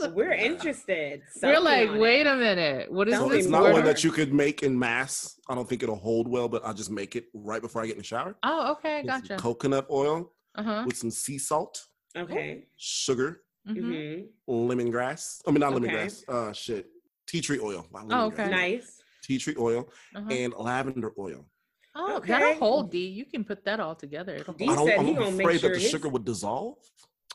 [0.08, 1.22] We're interested.
[1.42, 2.26] We're like, wait it.
[2.26, 2.90] a minute.
[2.92, 3.44] What is Tell So this?
[3.44, 3.72] it's not more.
[3.72, 5.38] one that you could make in mass.
[5.48, 7.92] I don't think it'll hold well, but I'll just make it right before I get
[7.92, 8.36] in the shower.
[8.42, 9.36] Oh, okay, With some gotcha.
[9.36, 10.82] Coconut oil Uh huh.
[10.86, 11.86] with some sea salt,
[12.16, 12.66] Okay.
[12.76, 15.40] sugar, hmm hmm lemongrass.
[15.46, 15.86] I mean, not Okay.
[15.88, 16.28] lemongrass.
[16.28, 16.86] Uh, shit.
[17.26, 17.86] Tea tree oil.
[17.92, 18.48] not Oh, okay.
[18.50, 18.98] Nice.
[19.22, 20.28] Tea tree oil Uh-huh.
[20.30, 21.46] and lavender oil.
[21.94, 22.28] Oh, Okay.
[22.28, 23.06] that'll hold D.
[23.06, 24.34] You can put that all together.
[24.36, 26.08] It'll D I don't, said I'm he gonna make afraid sure that the his- sugar
[26.08, 26.76] would dissolve.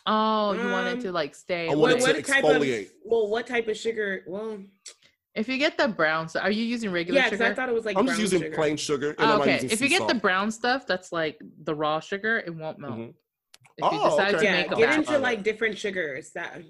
[0.06, 1.70] Oh, you want it Um, to like stay.
[1.70, 2.12] I want away.
[2.12, 2.86] it to type exfoliate.
[2.88, 4.24] of well, what type of sugar?
[4.28, 4.60] Well,
[5.34, 7.52] If you get the brown stuff, are you using regular yeah, because sugar?
[7.52, 8.56] I thought it was like I'm just using sugar.
[8.56, 9.10] plain sugar.
[9.20, 9.54] And Oh, I'm okay.
[9.56, 12.38] using If you sea get the brown stuff, that's like the raw sugar.
[12.46, 12.94] It won't melt.
[12.98, 13.10] Mhm.
[13.78, 14.38] If you Oh, decide okay.
[14.38, 15.22] to Yeah, make get into Alright.
[15.22, 16.32] like different sugars.
[16.32, 16.62] That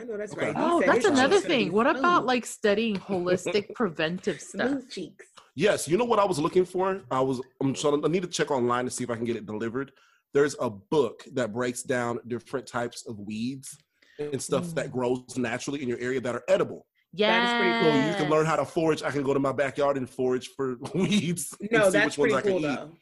[0.00, 0.46] I know that's Okay.
[0.46, 0.54] right.
[0.58, 1.72] Oh, that's another cheeks gonna be thing.
[1.72, 4.68] What about like studying holistic preventive stuff?
[4.70, 5.26] smooth cheeks?
[5.54, 7.02] Yes, you know what I was looking for?
[7.10, 9.24] I was I'm trying To, I need to check online to see if I can
[9.24, 9.92] get it delivered.
[10.34, 13.76] There's a book that breaks down different types of weeds
[14.18, 14.92] and stuff that Mm.
[14.92, 16.86] grows naturally in your area that are edible.
[17.12, 17.28] Yeah.
[17.30, 19.02] That is pretty So you can learn how to forage.
[19.02, 21.56] I can go to my backyard and forage for weeds.
[21.60, 22.74] and No, see that's which ones pretty I can cool eat.
[22.76, 22.92] though.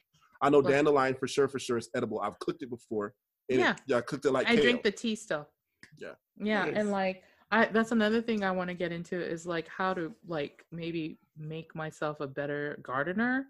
[0.40, 0.70] I know Look.
[0.70, 2.20] dandelion for sure, for sure is edible.
[2.20, 3.14] I've cooked it before.
[3.48, 3.72] And Yeah.
[3.72, 4.62] It, yeah, I cooked it like I kale.
[4.62, 5.48] drink the tea still.
[5.98, 6.14] Yeah.
[6.36, 6.74] Yeah, Nice.
[6.76, 10.12] and like I that's another thing I want to get into is like how to
[10.26, 13.46] like maybe make myself a better gardener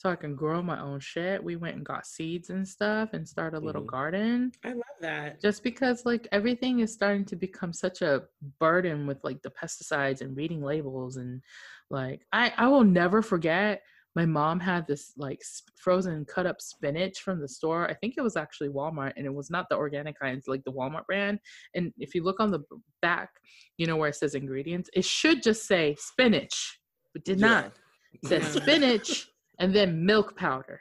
[0.00, 1.44] so I can grow my own shit.
[1.44, 3.86] We went and got seeds and stuff and start a little Mhm.
[3.88, 5.40] garden I love that.
[5.42, 8.22] just because like everything is starting to become such a
[8.58, 11.42] burden with like the pesticides and reading labels and
[11.90, 13.82] like I I will never forget
[14.16, 15.42] my mom had this like
[15.76, 17.86] frozen cut up spinach from the store.
[17.90, 20.64] I think it was actually Walmart and it was not the organic kind, it's like
[20.64, 21.40] the Walmart brand.
[21.74, 22.60] And if you look on the
[23.02, 23.28] back,
[23.76, 26.80] you know where it says ingredients, it should just say spinach,
[27.12, 27.72] but did not.
[28.14, 29.28] It said spinach
[29.60, 30.80] and then milk powder.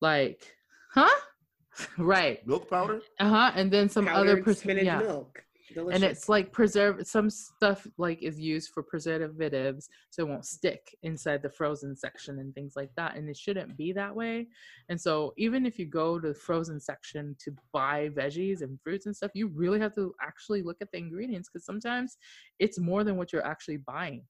[0.00, 0.54] Like,
[0.92, 1.08] huh?
[1.98, 2.46] right.
[2.46, 3.00] Milk powder?
[3.18, 3.50] Uh-huh.
[3.56, 5.42] And then some other Powdered pres- spinach yeah milk.
[5.74, 6.02] Delicious.
[6.02, 10.96] and it's like preserve some stuff like is used for preservatives so it won't stick
[11.02, 14.46] inside the frozen section and things like that and it shouldn't be that way
[14.88, 19.04] and so even if you go to the frozen section to buy veggies and fruits
[19.04, 22.16] and stuff you really have to actually look at the ingredients because sometimes
[22.58, 24.22] it's more than what you're actually buying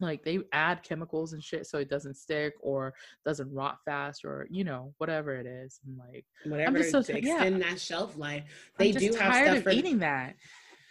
[0.00, 2.92] like they add chemicals and shit so it doesn't stick or
[3.24, 7.12] doesn't rot fast or you know whatever it is and like whatever just so to
[7.12, 7.34] ti- yeah.
[7.34, 8.42] extend that shelf life.
[8.78, 10.34] I'm They do have stuff for eating that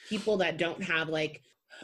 [0.09, 1.41] people that don't have like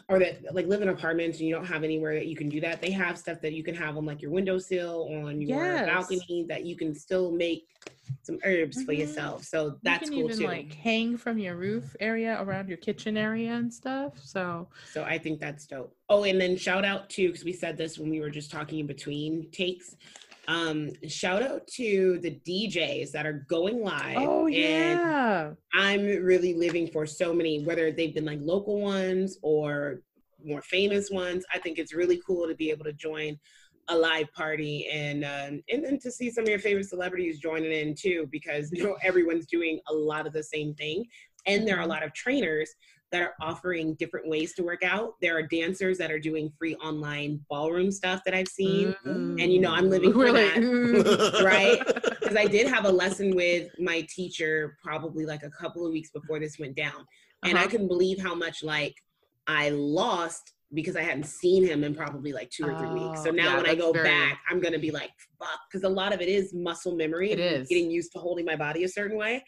[0.08, 2.60] or that like live in apartments and you don't have anywhere that you can do
[2.60, 2.80] that.
[2.80, 5.86] They have stuff that you can have on like your windowsill, on your Yes.
[5.86, 7.66] balcony that you can still make
[8.22, 9.00] some herbs for Mhm.
[9.00, 9.44] yourself.
[9.44, 10.14] So that's cool too.
[10.16, 10.68] you can cool even too.
[10.68, 14.18] like hang from your roof area around your kitchen area and stuff.
[14.22, 15.94] So So I think that's dope.
[16.08, 18.78] Oh, and then shout out to because we said this when we were just talking
[18.78, 19.96] in between takes.
[20.48, 24.16] Um, shout out to the DJs that are going live.
[24.16, 29.38] oh and yeah, I'm really living for so many, whether they've been like local ones
[29.42, 30.00] or
[30.44, 31.44] more famous ones.
[31.54, 33.38] I think it's really cool to be able to join
[33.90, 37.72] a live party and um, and then to see some of your favorite celebrities joining
[37.72, 41.04] in too, because you know everyone's doing a lot of the same thing,
[41.46, 41.88] and there are a Mhm.
[41.88, 42.70] lot of trainers
[43.10, 45.14] that are offering different ways to work out.
[45.22, 48.94] There are dancers that are doing free online ballroom stuff that I've seen.
[49.04, 51.42] And, you know, I'm living for like, that.
[51.44, 51.78] Right?
[52.20, 56.10] because I did have a lesson with my teacher probably like a couple of weeks
[56.10, 57.06] before this went down.
[57.44, 57.70] And I Uh-huh.
[57.70, 58.94] couldn't believe how much like
[59.46, 63.22] I lost because I hadn't seen him in probably like two or three weeks.
[63.22, 65.84] So Oh, now yeah, when I go very- back, I'm gonna be like, fuck, because
[65.84, 67.30] a lot of it is muscle memory.
[67.30, 67.68] It is.
[67.68, 69.44] getting used to holding my body a certain way.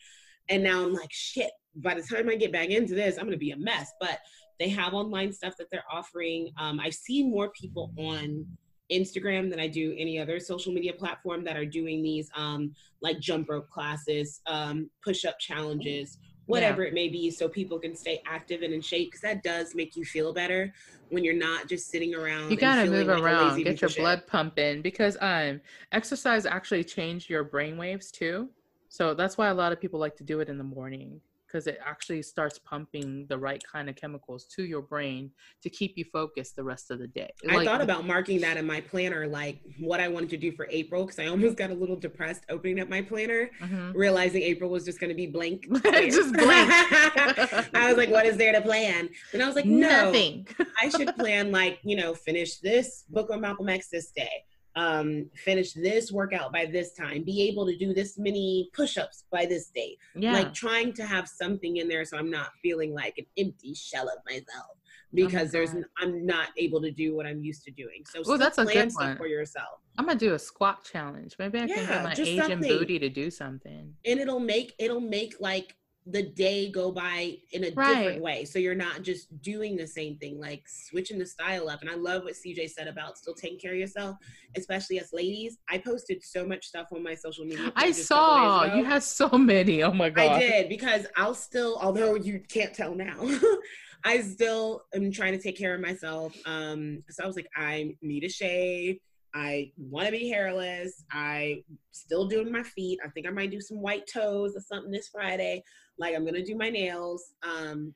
[0.48, 3.37] And now I'm like, shit, by the time I get back into this, I'm gonna
[3.37, 3.93] be a mess.
[4.01, 4.18] But
[4.59, 6.53] they have online stuff that they're offering.
[6.59, 8.47] Um, I've seen more people on
[8.93, 13.21] Instagram than I do any other social media platform that are doing these um, like
[13.21, 18.21] jump rope classes, um, push up challenges, whatever it may be, so people can stay
[18.27, 19.09] active and in shape.
[19.09, 20.73] Because that does make you feel better
[21.09, 22.51] when you're not just sitting around.
[22.51, 24.03] You gotta move like around, get your shit.
[24.03, 25.61] blood pumping because um
[25.93, 28.51] exercise actually change your brain waves too.
[28.89, 31.66] So that's why a lot of people like to do it in the morning because
[31.66, 35.30] it actually starts pumping the right kind of chemicals to your brain
[35.62, 37.30] to keep you focused the rest of the day.
[37.48, 40.53] I Like, thought about marking that in my planner, like what I wanted to do
[40.53, 43.94] for April, because I almost got a little depressed opening up my planner, Mhm.
[43.94, 45.66] realizing April was just going to be blank.
[46.11, 46.70] Just blank.
[47.74, 49.09] I was like, what is there to plan?
[49.32, 50.46] And I was like, no, nothing.
[50.82, 54.44] I should plan like, you know, finish this book on Malcolm X this day.
[54.77, 59.45] Um, finish this workout by this time, be able to do this many push-ups by
[59.47, 59.99] this date.
[60.14, 60.33] yeah.
[60.33, 64.09] Like trying to have something in there so I'm not feeling like an empty shell
[64.09, 64.77] of myself
[65.12, 65.79] because there's God.
[65.79, 68.05] n- I'm not able to do what I'm used to doing.
[68.07, 69.16] So Ooh, that's a good one.
[69.16, 69.81] for yourself.
[69.99, 71.35] I'm gonna do a squat challenge.
[71.39, 72.68] Maybe I can Yeah, get my Asian something.
[72.79, 73.95] booty to do something.
[74.05, 75.75] And it'll make it'll make like
[76.12, 77.96] the day go by in a Right.
[77.96, 78.44] different way.
[78.44, 81.80] So you're not just doing the same thing, like switching the style up.
[81.82, 84.16] And I love what CJ said about still taking care of yourself,
[84.56, 85.58] especially as ladies.
[85.68, 87.72] I posted so much stuff on my social media.
[87.76, 89.82] I page just a couple days saw you had so many.
[89.82, 90.36] Oh my god.
[90.36, 93.28] I did because I'll still, although you can't tell now,
[94.04, 96.34] I still am trying to take care of myself.
[96.46, 98.98] Um, so I was like, I need a shave.
[99.35, 101.05] I want to be hairless.
[101.12, 102.99] I still doing my feet.
[103.05, 105.62] I think I might do some white toes or something this Friday.
[105.99, 107.33] Like I'm gonna do my nails.
[107.43, 107.95] Um,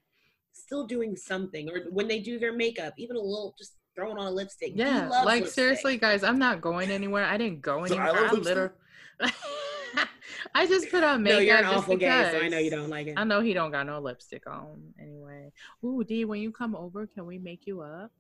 [0.53, 1.69] still doing something.
[1.71, 4.73] Or when they do their makeup, even a little, just throwing on a lipstick.
[4.75, 5.55] Yeah, loves like lipstick.
[5.55, 7.25] seriously, guys, I'm not going anywhere.
[7.25, 8.29] I didn't go So I anywhere.
[8.29, 8.71] I, literally,
[10.55, 11.39] I just put on makeup.
[11.39, 13.15] No, you're an just awful gay, so I know you don't like it.
[13.17, 15.53] I know he don't got no lipstick on anyway.
[15.85, 18.11] Ooh, D, when you come over, can we make you up?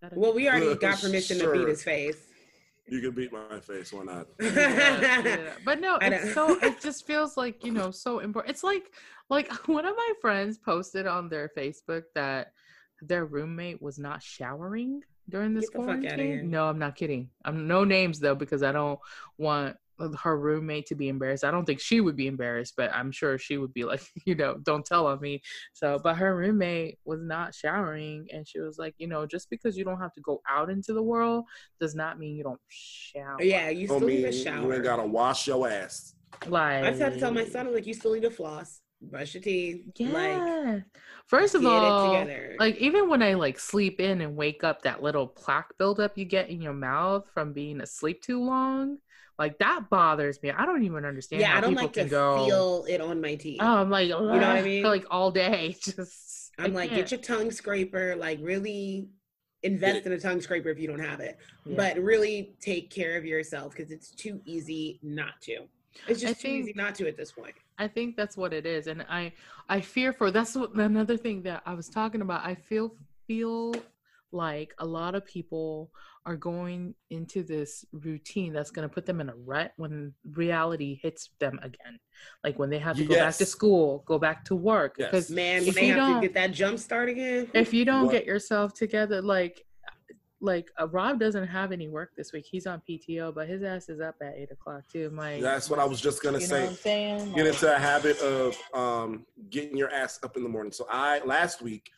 [0.00, 2.16] That'd Well, we already got permission to beat his face.
[2.86, 3.92] You can beat my face.
[3.92, 4.26] Why not?
[4.40, 5.38] Yeah, yeah.
[5.64, 8.50] But no, it's so it just feels like you know so important.
[8.50, 8.92] It's like
[9.30, 12.52] like one of my friends posted on their Facebook that
[13.00, 16.26] their roommate was not showering during this Get the fuck outta quarantine.
[16.26, 16.42] here.
[16.42, 17.30] No, I'm not kidding.
[17.44, 19.00] I'm no names though because I don't
[19.38, 19.76] want
[20.20, 21.44] her roommate to be embarrassed.
[21.44, 24.34] I don't think she would be embarrassed, but I'm sure she would be like, you
[24.34, 25.42] know, don't tell on me.
[25.72, 29.76] So, but her roommate was not showering and she was like, you know, just because
[29.76, 31.44] you don't have to go out into the world
[31.80, 33.42] does not mean you don't shower.
[33.42, 36.14] Yeah, you I still need mean, a you ain't gotta wash your ass.
[36.46, 38.80] Like I just had to tell my son, I'm like, you still need to floss,
[39.00, 40.12] brush your teeth, Yeah.
[40.12, 40.84] like
[41.26, 42.28] First of all,
[42.58, 46.24] like even when I like sleep in and wake up, that little plaque buildup you
[46.24, 48.98] get in your mouth from being asleep too long,
[49.38, 50.50] like that bothers me.
[50.50, 51.40] I don't even understand.
[51.40, 52.46] yeah, how I don't people like to go.
[52.46, 53.58] feel it on my teeth.
[53.60, 54.82] Oh, I'm like, you know what I mean?
[54.84, 56.52] Like all day, just.
[56.58, 57.02] I I'm like, can't.
[57.02, 59.08] get your tongue scraper, like really
[59.64, 61.74] invest in a tongue scraper if you don't have it, Yeah.
[61.76, 65.60] but really take care of yourself because it's too easy not to.
[66.06, 67.54] It's I just too easy not to at this point.
[67.78, 69.32] I think that's what it is, and I
[69.68, 72.44] I fear for that's what another thing that I was talking about.
[72.44, 72.94] I feel
[73.26, 73.74] feel
[74.32, 75.90] like a lot of people
[76.26, 80.98] are going into this routine that's going to put them in a rut when reality
[81.02, 81.98] hits them again,
[82.42, 84.96] like when they have to go back to school, go back to work.
[84.98, 85.10] Yes.
[85.10, 87.48] Because Man, when if they you have don't- to get that jump start again.
[87.54, 89.64] if you don't What- get yourself together, like
[90.40, 92.44] like uh, Rob doesn't have any work this week.
[92.50, 95.08] He's on PTO, but his ass is up at eight o'clock too.
[95.10, 96.60] My That's what I was just gonna you know say.
[96.62, 97.32] what I'm saying?
[97.32, 100.72] get Like- into a habit of um, getting your ass up in the morning.
[100.72, 101.90] So I last week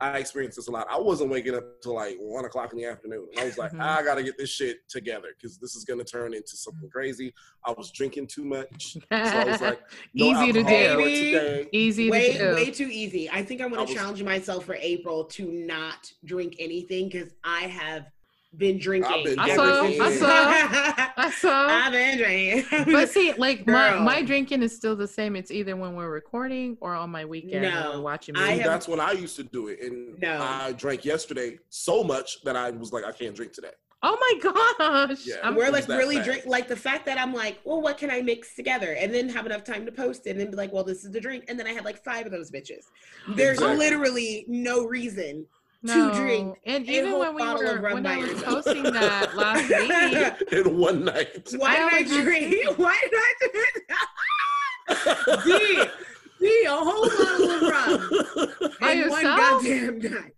[0.00, 0.86] I experienced this a lot.
[0.90, 3.28] I wasn't waking up till like one o'clock in the afternoon.
[3.38, 3.80] I was like, Mhm.
[3.80, 7.34] I gotta get this shit together because this is gonna turn into something crazy.
[7.64, 9.80] I was drinking too much, so I was like,
[10.14, 10.64] no Easy to do.
[10.64, 11.32] for Baby.
[11.32, 11.68] today.
[11.72, 12.54] Easy way to do.
[12.54, 13.28] way too easy.
[13.30, 17.60] I think I'm gonna was- challenge myself for April to not drink anything because I
[17.62, 18.06] have
[18.56, 19.24] been drinking.
[19.24, 21.66] been I ever saw, since- I saw, I saw.
[21.68, 22.84] I've been drinking.
[22.92, 24.00] But see, like my, Girl.
[24.02, 25.36] my drinking is still the same.
[25.36, 28.54] It's either when we're recording or on my weekend No, we're watching I movies.
[28.56, 30.40] See, have- that's when I used to do it, and No.
[30.42, 33.70] I drank yesterday so much that I was like, I can't drink today.
[34.02, 34.52] oh my
[35.08, 35.26] gosh!
[35.26, 35.50] Yeah.
[35.50, 36.24] We're like really bad.
[36.24, 38.94] drink like the fact that I'm like, well, what can I mix together?
[38.98, 41.10] And then have enough time to post it and then be like, well, this is
[41.12, 41.44] the drink.
[41.48, 42.86] And then I had like five of those bitches.
[43.36, 43.76] There's Exactly.
[43.76, 45.44] literally no reason
[45.82, 46.10] no.
[46.10, 48.64] to drink And a even whole when we were when I was yourself.
[48.64, 51.48] posting that last week, in one night.
[51.56, 52.50] Why I did only I drink?
[52.78, 55.44] Why did I do it?
[55.44, 55.84] D,
[56.40, 58.70] D, a whole bottle of rum.
[58.80, 60.34] By in one goddamn night.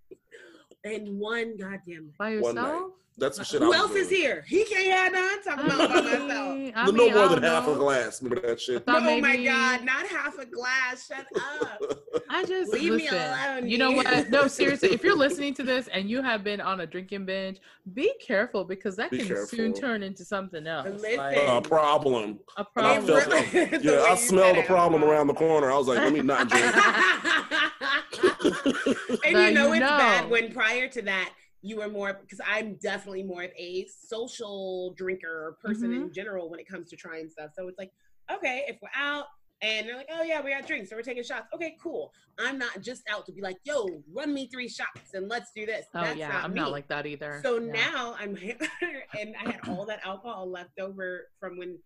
[0.84, 2.18] In one goddamn night.
[2.18, 2.62] by One night.
[2.62, 2.92] yourself.
[3.18, 3.60] That's the shit.
[3.60, 4.42] I Who was else is here?
[4.48, 5.42] He can't have none.
[5.42, 6.30] Talking about by myself.
[6.74, 8.22] I, mean, no more I than don't half a glass.
[8.22, 8.86] Remember that shit?
[8.86, 11.06] thought oh my god, not half a glass.
[11.06, 11.98] Shut up.
[12.30, 13.18] I just Leave me listen.
[13.18, 14.30] alone, you know what?
[14.30, 14.92] No, seriously.
[14.92, 17.58] If you're listening to this and you have been on a drinking binge,
[17.92, 20.88] be careful because that Be can soon turn into something else.
[21.02, 21.18] Listen.
[21.18, 22.40] Like, A problem.
[22.56, 23.20] a And I problem.
[23.20, 25.70] felt, really- yeah, I you smelled said the it, problem around the corner.
[25.70, 26.74] I was like, let me not drink.
[29.24, 29.98] and Now you know you it's know.
[29.98, 31.30] bad when prior to that
[31.62, 36.02] you were more because I'm definitely more of a social drinker person Mm-hmm.
[36.02, 37.50] in general when it comes to trying stuff.
[37.56, 37.92] So it's like,
[38.32, 39.26] okay, if we're out
[39.62, 41.46] and they're like, oh yeah, we got drinks, so we're taking shots.
[41.54, 42.12] Okay, cool.
[42.38, 45.64] I'm not just out to be like, yo, run me three shots and let's do
[45.66, 45.86] this.
[45.94, 46.60] Oh That's yeah, not I'm me.
[46.60, 47.40] not like that either.
[47.44, 47.72] So Yeah.
[47.72, 48.36] now I'm
[49.20, 51.78] and I had all that alcohol left over from when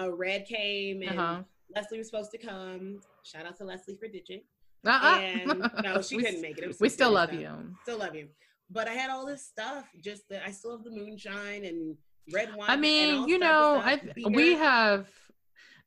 [0.00, 1.42] uh, Red came and Uh-huh.
[1.74, 3.00] Leslie was supposed to come.
[3.24, 4.42] Shout out to Leslie for ditching.
[4.86, 5.18] Uh-uh.
[5.18, 6.64] And no, she We couldn't make it.
[6.64, 7.40] it We still love stuff.
[7.40, 7.74] you.
[7.82, 8.28] Still love you.
[8.74, 9.86] But I had all this stuff.
[10.02, 11.96] Just that I still have the moonshine and
[12.32, 12.68] red wine.
[12.68, 15.08] I mean, you know, I we have.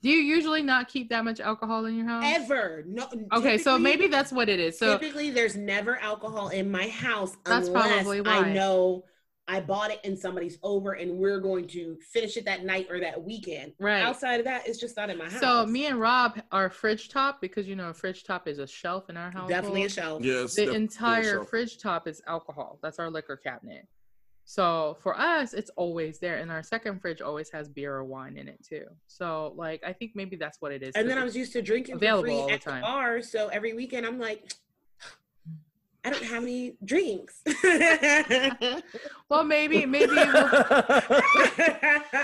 [0.03, 2.23] Do you usually not keep that much alcohol in your house?
[2.25, 3.07] ever no.
[3.33, 4.77] Okay, so maybe that's what it is.
[4.79, 8.53] So typically there's never alcohol in my house That's unless probably I why.
[8.53, 9.03] know
[9.47, 12.99] I bought it and somebody's over and we're going to finish it that night or
[12.99, 13.73] that weekend.
[13.79, 14.01] right.
[14.01, 15.39] Outside of that, it's just not in my house.
[15.39, 18.67] So me and Rob are fridge top because you know a fridge top is a
[18.67, 19.49] shelf in our house.
[19.49, 20.23] definitely a shelf.
[20.23, 20.55] Yes.
[20.55, 21.45] the entire so.
[21.45, 22.79] fridge top is alcohol.
[22.81, 23.87] That's our liquor cabinet.
[24.49, 28.37] So for us, it's always there, and our second fridge always has beer or wine
[28.37, 28.85] in it too.
[29.05, 30.95] So like, I think maybe that's what it is.
[30.95, 32.81] And then I was used to drinking available free all the at the time.
[32.81, 33.21] bar.
[33.21, 34.53] So every weekend I'm like,
[36.07, 37.41] I don't have any drinks.
[39.29, 40.23] well, maybe maybe we'll-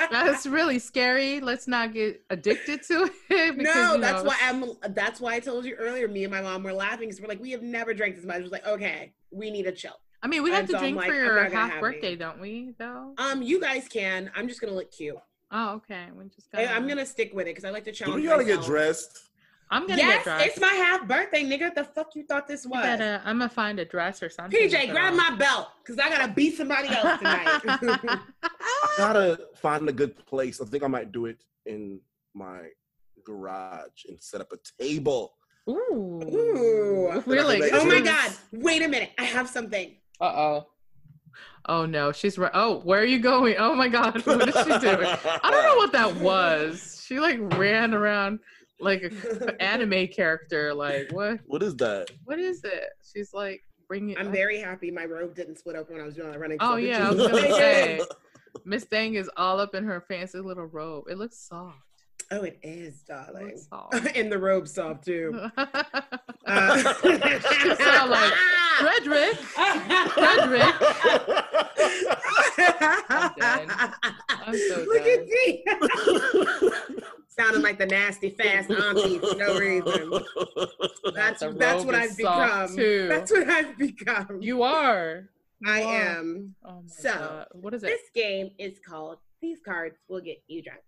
[0.09, 1.41] that's really scary.
[1.41, 3.11] Let's not get addicted to it.
[3.57, 4.93] because, no, you that's know, why I'm.
[4.93, 6.07] That's why I told you earlier.
[6.07, 8.38] Me and my mom were laughing because we're like, we have never drank this much.
[8.38, 9.99] It was like, okay, we need a chill.
[10.21, 12.15] I mean, we have and to so drink like, for your half have birthday, any.
[12.15, 12.73] don't we?
[12.79, 13.15] Though.
[13.17, 14.31] Um, you guys can.
[14.34, 15.17] I'm just gonna look cute.
[15.51, 16.05] Oh, okay.
[16.17, 16.75] We just I, got.
[16.75, 18.21] I'm gonna stick with it because I like to Do challenge.
[18.21, 19.25] we gotta get dressed?
[19.72, 20.45] I'm gonna Yes, get dressed.
[20.47, 21.74] it's my half birthday, nigga.
[21.74, 22.84] The fuck you thought this was?
[22.84, 24.59] gotta, I'm gonna find a dress or something.
[24.59, 27.47] PJ, grab my belt because I gotta beat somebody else tonight.
[27.47, 28.20] I
[28.97, 30.61] gotta find a good place.
[30.61, 31.99] I think I might do it in
[32.34, 32.59] my
[33.26, 35.34] garage and set up a table.
[35.70, 36.22] Ooh.
[36.24, 37.24] Ooh.
[37.26, 37.59] Really?
[37.59, 38.32] Make oh my god!
[38.51, 39.11] Wait a minute.
[39.18, 39.95] I have something.
[40.20, 40.68] Uh oh.
[41.66, 42.51] Oh no, she's right.
[42.53, 43.55] Oh, where are you going?
[43.57, 45.07] Oh my god, what is she doing?
[45.07, 47.01] I don't know what that was.
[47.07, 48.39] She like ran around
[48.84, 50.73] like a anime character.
[50.73, 51.39] Like what?
[51.45, 52.09] What is that?
[52.25, 52.89] What is it?
[53.13, 54.17] She's like bringing.
[54.17, 56.57] I'm very happy my robe didn't split open when I was doing the running.
[56.59, 58.01] Oh, so yeah, I was gonna say.
[58.65, 61.05] Miss Thang is all up in her fancy little robe.
[61.09, 61.77] It looks soft.
[62.31, 63.47] Oh, it is, darling.
[63.47, 64.15] looks soft.
[64.15, 65.49] and the robe soft too.
[66.45, 68.34] Uh, sound like
[68.79, 69.36] Frederick.
[70.13, 70.73] Frederick.
[73.38, 73.69] dead.
[74.29, 75.19] I'm so Look dead.
[75.19, 75.63] at me.
[77.38, 80.11] Sounding like the nasty fast auntie for no reason.
[81.15, 82.75] That's The that's robe what is I've become.
[82.75, 83.07] too.
[83.09, 84.39] That's what I've become.
[84.41, 85.29] You are.
[85.61, 85.95] You I are.
[86.19, 86.55] am.
[86.63, 87.47] Oh my So, God.
[87.53, 87.88] What is it?
[87.88, 90.81] This game is called These Cards Will Get You Drunk.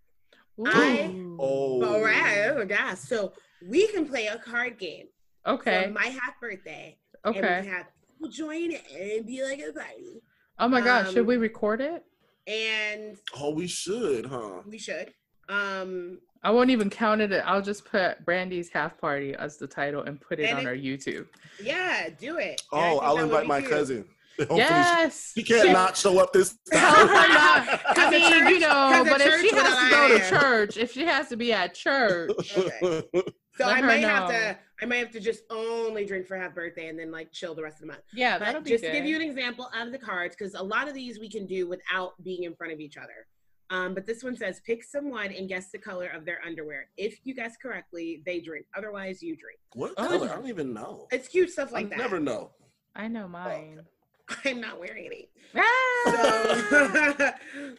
[0.60, 0.64] Ooh.
[0.66, 1.84] I- Oh.
[1.84, 2.48] All right.
[2.50, 2.98] Oh my gosh.
[2.98, 3.32] So
[3.66, 5.06] we can play a card game
[5.46, 5.84] Okay.
[5.86, 6.96] for my half birthday.
[7.24, 7.62] And we Okay.
[7.62, 10.22] can have people join it and be like a party.
[10.58, 11.08] Oh my God.
[11.08, 12.04] Should um, we record it?
[12.46, 14.60] And Oh, we should, huh?
[14.64, 15.12] we should.
[15.48, 17.32] Um I won't even count it.
[17.44, 20.68] I'll just put Brandy's half party as the title and put it And on it-
[20.68, 21.26] our YouTube.
[21.60, 22.62] yeah, do it.
[22.70, 23.72] Oh, I'll invite my cute.
[23.72, 24.04] cousin.
[24.38, 25.32] Hopefully Yes.
[25.34, 27.68] she, she can't not show up this Tell her not.
[27.68, 30.92] I Cause the mean, you know, but if she has to go to church, if
[30.92, 33.02] she has to be at church, Okay.
[33.12, 36.36] So Let I her might have to I might have to just only drink for
[36.36, 38.02] half birthday and then like chill the rest of the month.
[38.14, 38.90] yeah, that'll be just good.
[38.92, 41.44] to give you an example of the cards, because a lot of these we can
[41.46, 43.26] do without being in front of each other.
[43.70, 46.86] Um, but this one says pick someone and guess the color of their underwear.
[46.96, 48.66] If you guess correctly, they drink.
[48.76, 49.58] Otherwise, you drink.
[49.74, 50.06] what Oh.
[50.08, 50.30] color?
[50.30, 51.08] I don't even know.
[51.10, 51.98] It's cute stuff I like that.
[51.98, 52.52] never know.
[52.94, 53.80] I know mine.
[54.44, 55.28] I'm not wearing any.
[55.54, 56.66] Ah!
[56.70, 57.30] So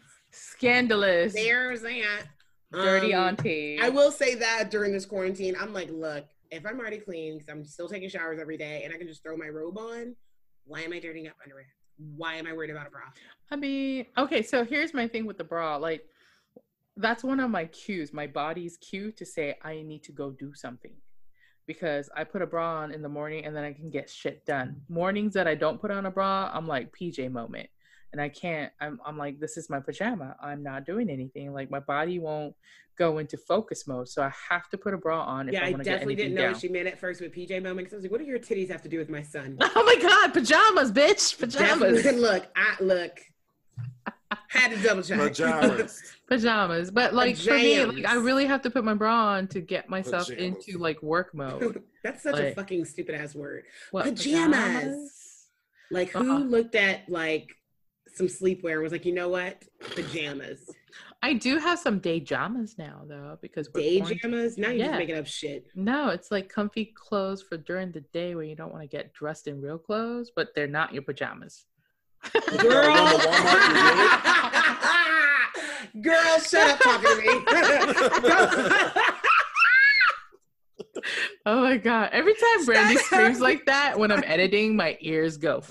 [0.32, 1.34] Scandalous.
[1.34, 2.24] there's that.
[2.72, 3.80] Dirty Um, auntie.
[3.82, 7.50] I will say that during this quarantine, I'm like, look, if I'm already clean, because
[7.50, 10.16] I'm still taking showers every day, and I can just throw my robe on,
[10.66, 11.66] why am I dirtying up underwear?
[11.98, 13.02] Why am I worried about a bra?
[13.50, 15.78] I mean, okay, so here's my thing with the bra.
[15.78, 16.06] Like,
[16.96, 18.14] that's one of my cues.
[18.14, 20.94] My body's cue to say I need to go do something.
[21.66, 24.46] Because I put a bra on in the morning and then I can get shit
[24.46, 24.82] done.
[24.88, 27.70] Mornings that I don't put on a bra, I'm like PJ moment.
[28.14, 30.36] And I can't, I'm, I'm like, this is my pajama.
[30.42, 31.54] I'm not doing anything.
[31.54, 32.56] Like, my body won't
[32.98, 34.08] go into focus mode.
[34.10, 35.92] So I have to put a bra on if yeah, I I want to get
[35.92, 36.52] definitely didn't know down.
[36.54, 37.80] what she meant at first with PJ moment.
[37.80, 39.58] Because I was like, what do your titties have to do with my son?
[39.76, 41.38] Oh my God, pajamas, bitch.
[41.40, 42.02] Pajamas.
[42.04, 43.20] Definitely- look, I look.
[44.50, 45.20] Had to double check.
[45.20, 46.02] Pajamas.
[46.30, 46.92] pajamas.
[46.92, 49.90] But like for me, like I really have to put my bra on to get
[49.90, 50.66] myself Pajamas.
[50.68, 51.82] into like work mode.
[52.04, 53.64] That's such a fucking stupid ass word.
[53.92, 55.48] What Pajamas.
[55.92, 56.40] Like who Uh-uh.
[56.40, 57.56] looked at like
[58.18, 59.64] some sleepwear and was like, you know what?
[59.96, 60.62] Pajamas.
[61.24, 64.34] I do have some day jamas now though because we're Day quarantined.
[64.34, 64.58] jamas?
[64.58, 64.86] Now you're Yeah.
[64.88, 65.68] just making up shit.
[65.76, 69.14] No, it's like comfy clothes for during the day when you don't want to get
[69.14, 71.66] dressed in real clothes, but they're not your pajamas.
[72.60, 72.94] Girl.
[76.02, 79.02] Girl, shut up talking to me.
[81.46, 82.10] Oh my god!
[82.12, 85.64] Every time Brandy screams like that when I'm editing, my ears go.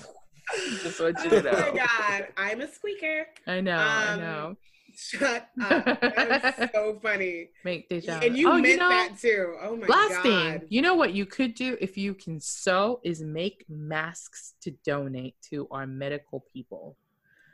[0.83, 1.51] Just want you oh to know.
[1.51, 3.27] my god, I'm a squeaker.
[3.45, 4.57] I know, I Um, know.
[4.99, 5.85] Shut up.
[6.01, 7.49] That's so funny.
[7.63, 8.25] Make day jamas.
[8.25, 9.55] And you oh, meant you know, that too.
[9.61, 10.11] Oh my god.
[10.11, 14.55] last thing, you know what you could do if you can sew is make masks
[14.61, 16.97] to donate to our medical people.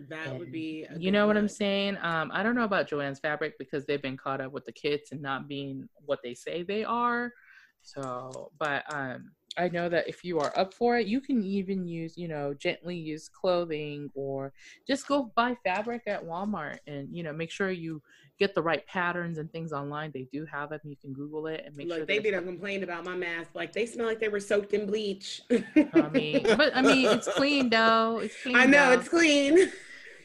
[0.10, 0.86] That would be.
[0.98, 1.98] You good know what I'm saying?
[2.02, 5.12] Um, I don't know about Joanne's fabric because they've been caught up with the kits
[5.12, 7.34] and not being what they say they are.
[7.82, 11.88] So, but um, I know that if you are up for it, you can even
[11.88, 14.54] use, you know, gently use clothing or
[14.88, 18.02] just go buy fabric at Walmart and, you know, make sure you
[18.40, 20.12] get the right patterns and things online.
[20.14, 20.80] They do have them.
[20.84, 23.06] You can Google it and make Look, sure they that be it's done complained about
[23.06, 23.52] my mask.
[23.54, 25.42] Like they smell like they were soaked in bleach.
[25.52, 28.20] I mean, but I mean, it's clean though.
[28.20, 28.56] It's clean.
[28.56, 29.00] I know though.
[29.00, 29.72] it's clean.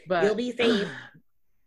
[0.07, 0.89] but You'll be safe.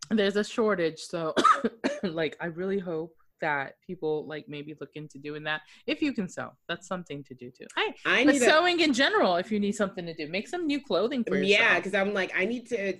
[0.09, 1.33] there's a shortage so
[2.03, 6.29] like i really hope that people like maybe look into doing that if you can
[6.29, 7.67] sew that's something to do too.
[7.75, 10.81] Hey I but sewing in general if you need something to do make some new
[10.81, 11.59] clothing for yourself.
[11.59, 12.93] yeah, because I'm like I need to,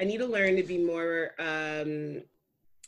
[0.00, 2.22] I need to learn to be more um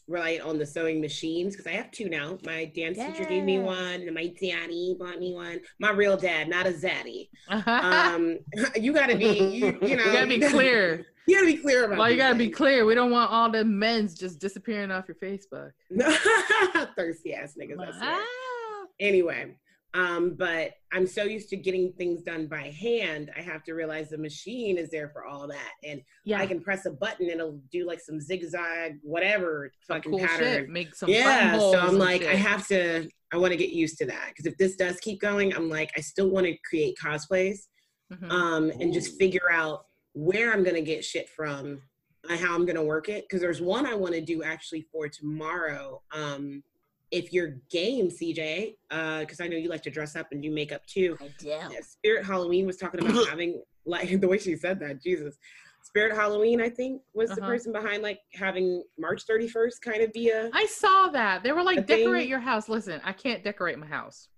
[0.09, 2.39] reliant on the sewing machines because I have two now.
[2.45, 5.61] My dance teacher gave me one, and my daddy bought me one.
[5.79, 7.29] My real dad, not a zaddy.
[7.49, 8.39] um,
[8.77, 11.99] you gotta be, you, you know, you gotta be clear You gotta be clear about.
[11.99, 15.17] well you gotta be clear we don't want all the men's just disappearing off your
[15.17, 15.73] facebook
[16.97, 17.77] thirsty ass niggas.
[18.01, 18.25] Ah.
[19.01, 19.55] anyway
[19.95, 24.11] um but i'm so used to getting things done by hand i have to realize
[24.11, 25.71] the machine is there for all that.
[25.83, 26.41] And yeah.
[26.41, 30.39] i can press a button and it'll do like some zigzag whatever fucking cool pattern.
[30.47, 33.71] shit make some yeah so i'm and like i have to i want to get
[33.71, 34.29] used to that.
[34.29, 37.61] Because if this does keep going i'm like i still want to create cosplays
[38.13, 38.31] Mhm.
[38.31, 39.85] um and just figure out
[40.15, 41.81] where i'm gonna get shit from
[42.29, 43.25] and how i'm gonna work it.
[43.25, 46.63] Because there's one i want to do actually for tomorrow um
[47.11, 50.51] if you're game cj uh because i know you like to dress up and do
[50.51, 51.47] makeup too I do.
[51.49, 55.39] yeah, spirit halloween was talking about having like the way she said that jesus
[55.83, 57.47] spirit halloween i think was the Uh-huh.
[57.51, 61.43] person behind like having march 31st kind of be a I saw that.
[61.43, 62.69] They were like, A thing- decorate your house.
[62.69, 64.29] Listen, I can't decorate my house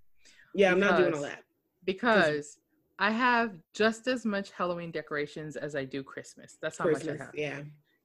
[0.55, 1.43] yeah i'm not doing all because- that
[1.85, 2.59] because
[3.03, 6.59] I have just as much Halloween decorations as I do Christmas.
[6.61, 7.31] That's how much I christmas have.
[7.35, 7.61] yeah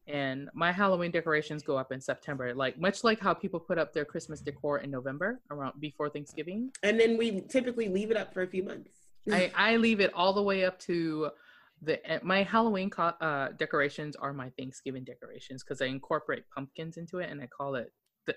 [0.07, 3.93] And my Halloween decorations go up in September, like much like how people put up
[3.93, 6.71] their Christmas decor in November around before Thanksgiving.
[6.83, 10.13] and then we typically leave it up for a few months I, I leave it
[10.13, 11.29] all the way up to
[11.81, 16.97] the eh, my Halloween co- uh, decorations are my Thanksgiving decorations because I incorporate pumpkins
[16.97, 17.91] into it and I call it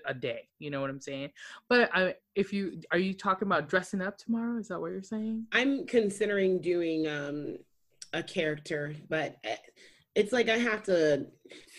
[0.05, 0.47] a day.
[0.59, 1.31] You know what I'm saying?
[1.67, 4.59] But I, if you are you talking about dressing up tomorrow?
[4.59, 5.47] Is that what you're saying?
[5.51, 7.57] I'm considering doing um
[8.13, 9.55] a character, but uh,
[10.15, 11.27] it's like I have to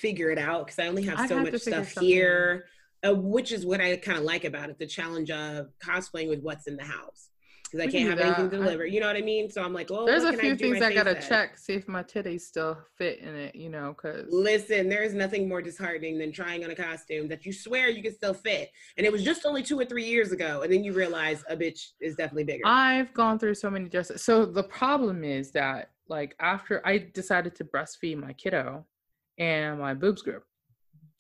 [0.01, 2.67] figure it out because I only have so have much stuff here,
[3.07, 6.41] uh, which is what I kind of like about it the challenge of cosplaying with
[6.41, 7.29] what's in the house.
[7.65, 8.57] Because I can can't have anything that.
[8.57, 8.87] I- delivered.
[8.87, 9.49] You know what I mean?
[9.49, 12.03] So I'm like, well, There's a few I things I gotta check, see if my
[12.03, 13.55] titties still fit in it.
[13.55, 17.47] You know, because Listen, there is nothing more disheartening than trying on a costume that
[17.47, 18.71] you swear you can still fit.
[18.97, 20.63] And it was just only two or three years ago.
[20.63, 22.63] And then you realize a bitch is definitely bigger.
[22.65, 24.23] I've gone through so many dresses.
[24.23, 28.85] So the problem is that like after I decided to breastfeed my kiddo
[29.39, 30.43] and my boobs grew.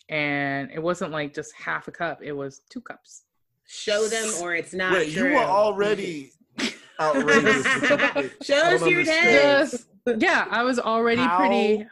[0.08, 3.22] And it wasn't like just half a cup, it was two cups.
[3.66, 6.32] Show them or it's not Wait, you were already
[7.00, 7.64] outrageous.
[8.42, 9.70] Show us your understand.
[9.70, 9.70] tits.
[9.70, 9.86] Just
[10.22, 11.86] yeah, I was already How- pretty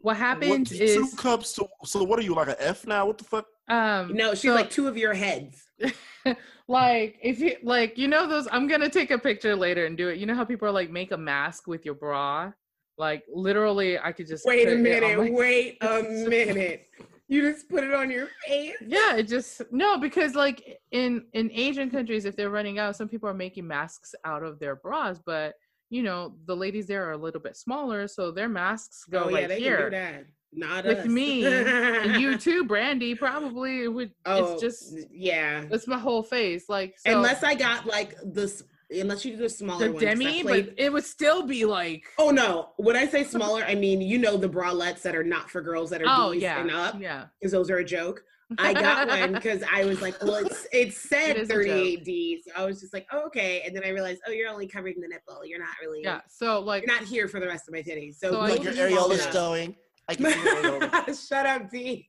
[0.00, 1.54] what happens What, is two cups.
[1.54, 3.04] To, so what are you like an F now?
[3.06, 3.46] What the fuck?
[3.68, 5.64] um No, she's so- like two of your heads.
[6.68, 10.08] like if you like you know those i'm gonna take a picture later and do
[10.08, 12.52] it you know how people are like make a mask with your bra
[12.98, 15.18] like literally i could just Wait a minute.
[15.18, 16.86] my- Wait a minute.
[17.30, 18.74] You just put it on your face.
[18.86, 23.08] yeah it just no because like in in asian countries if they're running out some
[23.08, 25.54] people are making masks out of their bras but
[25.90, 29.28] you know the ladies there are a little bit smaller so their masks go oh,
[29.28, 30.26] yeah, right they here can do that.
[30.52, 31.06] Not with us.
[31.06, 35.64] me and you too brandy probably it would Oh, it's just yeah.
[35.70, 39.48] it's my whole face like so, Unless I got like this unless you do the
[39.50, 40.02] smaller The ones.
[40.04, 42.04] 'cause demi, played- but it would still be like.
[42.16, 42.70] Oh no!
[42.78, 45.90] When I say smaller, I mean you know the bralettes that are not for girls
[45.90, 47.26] that are Oh D's yeah, and up, yeah.
[47.38, 48.22] because those are a joke.
[48.56, 52.02] I got one because I was like, well, it's it It said is a 38
[52.02, 53.60] D, so I was just like, oh, okay.
[53.66, 55.44] And then I realized, oh, you're only covering the nipple.
[55.44, 56.00] You're not really.
[56.02, 56.22] Yeah.
[56.30, 58.14] So like, You're not here for the rest of my titties.
[58.14, 59.76] So, So Like your usually- small areola showing.
[60.08, 61.28] I can see your areola.
[61.28, 62.08] Shut up, D.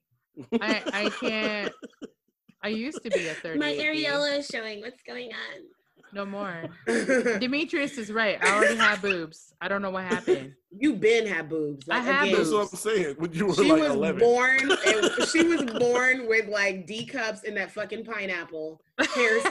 [0.61, 1.73] I I can't.
[2.63, 3.59] I used to be a 38.
[3.59, 3.83] My D.
[3.83, 4.81] areola is showing.
[4.81, 5.61] What's going on?
[6.11, 6.63] No more.
[6.87, 8.43] Demetrius is right.
[8.43, 9.53] I already had boobs.
[9.61, 10.53] I don't know what happened.
[10.71, 11.87] you been had boobs.
[11.87, 13.15] I have again, That's what I'm saying.
[13.19, 14.19] When you were She like was 11.
[14.19, 14.57] born.
[14.63, 19.41] it- she was born with like D cups and that fucking pineapple hairstyle.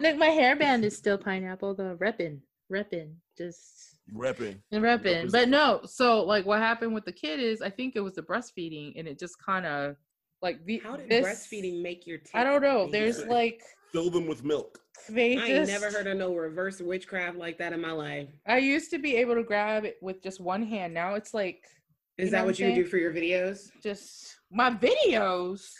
[0.00, 1.98] Look, my hairband is still pineapple though.
[2.00, 2.38] Reppin',
[2.72, 4.58] reppin', just Repping.
[4.72, 5.30] reppin'.
[5.30, 8.22] But no, so like what happened with the kid is I think it was the
[8.22, 9.96] breastfeeding, and it just kind of
[10.42, 12.18] like the How did this, breastfeeding make your?
[12.34, 12.82] I don't know.
[12.84, 13.30] tits There's bigger?
[13.30, 14.78] like Fill them with milk.
[15.08, 15.72] they I ain't just.
[15.72, 18.28] never heard of no reverse witchcraft like that in my life.
[18.46, 20.94] I used to be able to grab it with just one hand.
[20.94, 21.64] Now it's like
[22.16, 23.70] Is that what what I'm you do for your videos?
[23.82, 25.72] just my videos.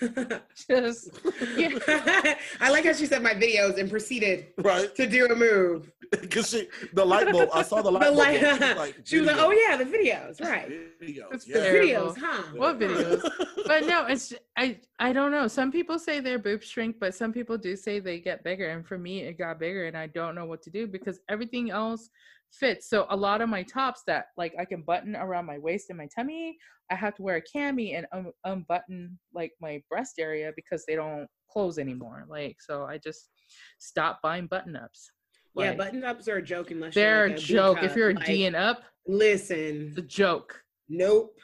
[0.68, 1.10] Just
[1.56, 1.68] yeah.
[2.60, 4.94] I like how she said my videos and proceeded Right?
[4.94, 5.90] to do a move.
[6.20, 8.18] Because she, the light bulb, I saw the light The bulb.
[8.18, 8.54] light- go.
[8.56, 10.68] She was like, She was like, "Oh yeah, the videos, right?
[11.02, 11.32] Videos.
[11.32, 11.72] It's The Yeah.
[11.74, 13.20] Videos, huh?" What videos?
[13.66, 15.48] but no, it's I I don't know.
[15.48, 18.68] Some people say their boobs shrink, but some people do say they get bigger.
[18.68, 21.70] And for me, it got bigger, and I don't know what to do because everything
[21.72, 22.10] else
[22.58, 22.88] fits.
[22.88, 25.98] So a lot of my tops that like I can button around my waist and
[25.98, 26.56] my tummy,
[26.90, 30.94] I have to wear a cami and un- unbutton like my breast area because they
[30.94, 32.24] don't close anymore.
[32.28, 33.30] Like so, I just
[33.78, 35.10] stopped buying button ups.
[35.56, 37.82] Yeah, button ups are a joke unless they're you're a like joke.
[37.82, 40.60] If you're a like, D and up, listen, the joke.
[40.88, 41.38] nope.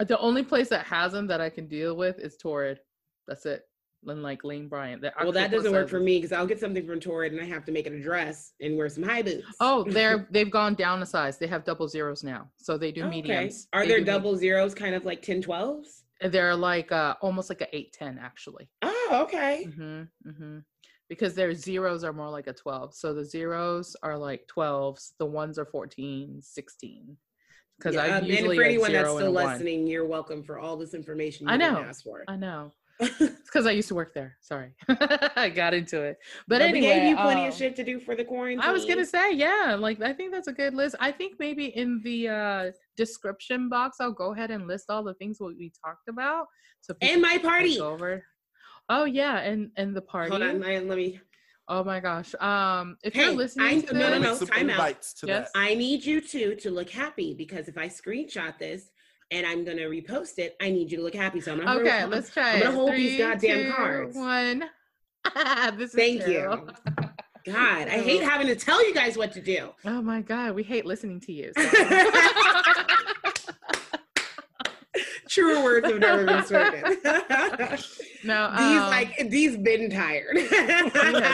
[0.00, 2.80] The only place that has them that I can deal with is Torrid.
[3.28, 3.62] That's it.
[4.06, 5.02] And like Lane Bryant.
[5.02, 7.44] The Well, that doesn't work for me because I'll get something from Torrid and I
[7.44, 9.44] have to make it a dress and wear some high boots.
[9.60, 11.38] Oh, they're they've gone down a size.
[11.38, 13.10] They have double zeros now, so they do okay.
[13.10, 13.68] mediums.
[13.72, 16.02] Are They there double zeros, kind of like 10 12s?
[16.22, 18.68] They're like uh almost like a eight ten actually.
[18.82, 19.64] Oh, okay.
[19.64, 20.58] hmm hmm
[21.08, 22.94] Because their zeros are more like a twelve.
[22.94, 25.12] So the zeros are like twelves.
[25.18, 27.16] The ones are 14, 16.
[27.78, 29.52] Because Yeah, I um, usually and for anyone that's still a one.
[29.52, 31.80] listening, you're welcome for all this information you I know.
[31.80, 32.24] ask for.
[32.28, 32.72] I know.
[33.20, 34.36] It's because I used to work there.
[34.40, 34.74] Sorry,
[35.36, 36.18] I got into it.
[36.46, 38.60] But But anyway, gave you plenty um, of shit to do for the quarantine.
[38.60, 40.94] I was gonna say, yeah, like I think that's a good list.
[41.00, 45.14] I think maybe in the uh description box, I'll go ahead and list all the
[45.14, 46.46] things what we talked about.
[46.82, 47.80] So people and my party.
[47.80, 48.24] over.
[48.88, 50.30] Oh yeah, and and the party.
[50.30, 51.20] Hold on, I- let me.
[51.68, 52.34] Oh my gosh.
[52.40, 54.30] Um, if Hey, you're listening I- to no, no, this, no.
[54.30, 55.02] Make some time out.
[55.20, 55.50] to Yes.
[55.54, 58.90] I need you two to look happy because if I screenshot this
[59.30, 61.40] and I'm gonna repost it, I need you to look happy.
[61.40, 64.16] So I'm gonna okay, hold- let's try I'm gonna hold these goddamn two, cards.
[64.16, 64.64] One.
[65.76, 66.68] this is Thank terrible.
[66.68, 67.04] you.
[67.46, 69.70] God, I hate having to tell you guys what to do.
[69.84, 71.52] Oh my god, we hate listening to you.
[75.28, 76.82] True words have never been spoken.
[78.24, 80.36] no, these um, like these been tired.
[80.36, 80.92] he has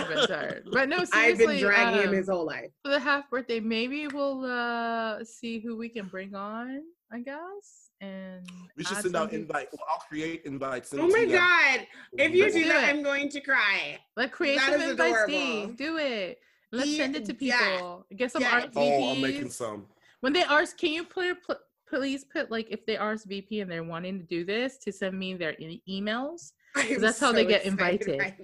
[0.08, 0.68] been tired.
[0.70, 2.70] But no, seriously, I've been dragging him um, his whole life.
[2.84, 6.82] for the half birthday, maybe we'll uh see who we can bring on,
[7.12, 7.90] I guess.
[8.00, 8.46] And
[8.76, 9.72] We should add send out invites.
[9.72, 10.92] Well, I'll create invites.
[10.92, 11.86] Oh my god!
[12.12, 12.94] If you do do that, it.
[12.96, 13.98] I'm going to cry.
[14.16, 15.22] Like create That some is invites.
[15.24, 15.76] Steve.
[15.76, 16.38] Do it.
[16.72, 17.74] Let's Ye- send it to yeah.
[17.76, 18.06] people.
[18.16, 18.60] Get some Yeah.
[18.62, 18.72] RSVPs.
[18.76, 19.86] Oh, I'm making some.
[20.20, 23.84] When they are, can you put pl- please put like if they RSVP and they're
[23.84, 26.65] wanting to do this to send me their e- emails I'm
[26.98, 28.18] that's how they get invited.
[28.18, 28.34] right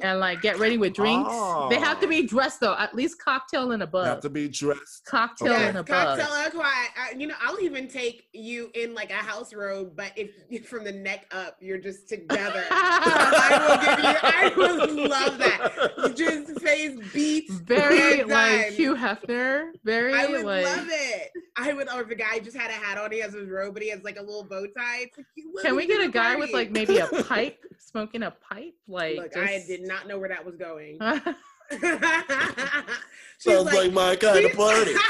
[0.00, 1.30] and like get ready with drinks.
[1.70, 2.08] They have to Oh.
[2.08, 4.04] be dressed though, at least cocktail and above.
[4.04, 5.04] You have to be dressed.
[5.06, 5.64] Cocktail Okay.
[5.68, 6.18] and Yes, above.
[6.18, 6.88] cocktail and quiet.
[6.98, 10.84] Uh, you know, I'll even take you in like a house robe, but if from
[10.84, 12.64] the neck up, you're just together.
[12.70, 14.20] I will give you.
[14.22, 14.52] I
[14.96, 15.92] would love that.
[15.98, 17.54] You just face beats.
[17.54, 18.72] Very like done.
[18.72, 19.70] Hugh Hefner.
[19.84, 20.64] Very I would like.
[20.64, 21.30] love it.
[21.56, 21.88] I would.
[21.92, 23.90] Or if a guy just had a hat on, he has his robe, but he
[23.90, 25.10] has like a little bow tie.
[25.54, 28.74] Like, Can we get a the guy with like maybe a pipe, smoking a pipe?
[28.88, 30.98] Like, Look, I did not know where that was going.
[33.38, 34.92] Sounds like, my kind of party.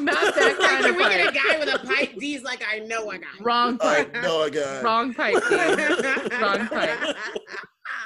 [0.00, 1.34] Not that Like, kind Can of we get a pipe.
[1.34, 2.16] guy with a pipe?
[2.18, 3.26] D's like, I know a guy.
[3.40, 4.22] Wrong I pipe.
[4.22, 4.82] know a guy.
[4.82, 5.34] Wrong pipe.
[5.48, 6.32] dude.
[6.40, 7.16] Wrong pipe.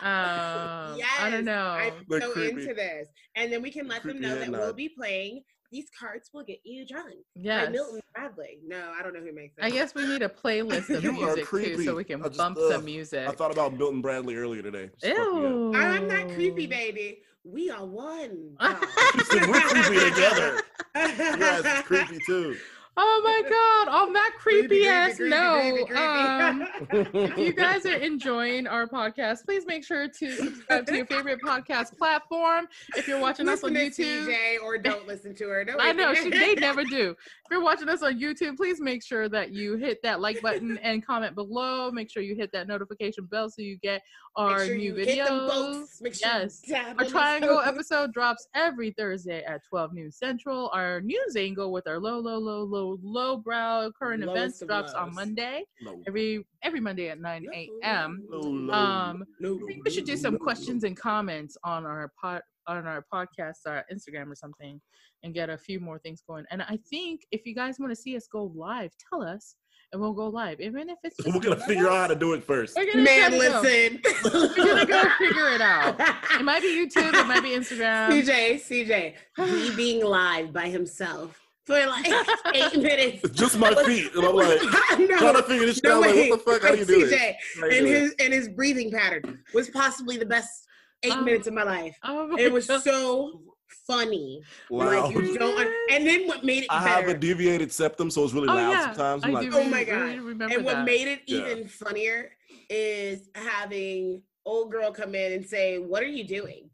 [0.03, 1.67] Um, yes, I don't know.
[1.67, 2.63] I'm They're so creepy.
[2.63, 3.09] into this.
[3.37, 5.43] And then we can let them know that we'll be playing
[5.73, 8.59] These Cards Will Get You Drunk Yeah, Milton Bradley.
[8.65, 9.65] No, I don't know who makes that.
[9.65, 12.37] I guess we need a playlist of You are music too, so we can just-
[12.37, 12.71] bump ugh.
[12.73, 13.27] some music.
[13.27, 14.91] I thought about Milton Bradley earlier today.
[15.01, 15.51] Just fucked me up.
[15.51, 15.75] Ew.
[15.75, 17.23] I'm not creepy, baby.
[17.45, 18.55] We are one.
[18.61, 20.61] You said we're creepy together.
[20.95, 22.57] Your ass is creepy too.
[22.97, 24.05] Oh my god!
[24.05, 29.85] On that creepy ass note, um, if you guys are enjoying our podcast, please make
[29.85, 32.67] sure to subscribe to your favorite podcast platform.
[32.95, 35.65] If you're watching us on YouTube, CJ or don't listen to her.
[35.65, 37.11] Don't I know she, they never do.
[37.11, 40.79] If you're watching us on YouTube, please make sure that you hit that like button
[40.79, 41.91] and comment below.
[41.91, 44.03] Make sure you hit that notification bell so you get
[44.37, 45.99] our sure new videos.
[46.01, 46.63] sure yes.
[46.99, 50.71] Our triangle episode drops every Thursday at 12 noon central.
[50.73, 54.93] Our news angle with our low, low, low, low, low brow current Lowest events drops
[54.95, 55.15] on.
[55.15, 55.65] Monday.
[55.83, 56.01] No.
[56.07, 58.25] Every every Monday at 9 a.m.
[58.31, 62.43] No, no, Um, I think we should do some questions and comments on our pod
[62.67, 64.81] on our podcast, our Instagram or something,
[65.23, 66.45] and get a few more things going.
[66.51, 69.57] And I think if you guys want to see us go live, tell us,
[69.93, 71.17] and we'll go live, even if it's.
[71.27, 72.77] We're gonna figure out how to do it first.
[72.77, 73.37] Man, try go.
[73.37, 74.01] listen.
[74.25, 76.01] We're gonna go figure it out.
[76.41, 77.13] It might be YouTube.
[77.15, 78.09] It might be Instagram.
[78.11, 82.07] CJ, CJ, he being live by himself for like
[82.55, 83.29] eight minutes.
[83.31, 84.61] Just my feet, and I'm like
[84.99, 86.15] no, trying to figure this shit no out.
[86.15, 86.63] Like, what the fuck?
[86.63, 87.37] How do you do CJ, this?
[87.61, 90.67] How do you and his and his breathing pattern was possibly the best
[91.05, 91.23] eight Oh.
[91.23, 91.97] minutes of my life.
[92.05, 92.83] Oh my It was God.
[92.83, 93.43] so
[93.87, 94.43] funny.
[94.71, 95.07] Wow.
[95.07, 95.73] Like you don't.
[95.91, 98.71] And then what made it I have a deviated septum, so it's really Oh, loud
[98.71, 98.87] yeah.
[98.95, 99.25] sometimes.
[99.25, 100.19] I I'm like, do Oh my God.
[100.21, 100.85] remember and what that.
[100.85, 101.41] made it Yeah.
[101.51, 102.31] even funnier
[102.71, 106.69] is having old girl come in and say, "What are you doing?"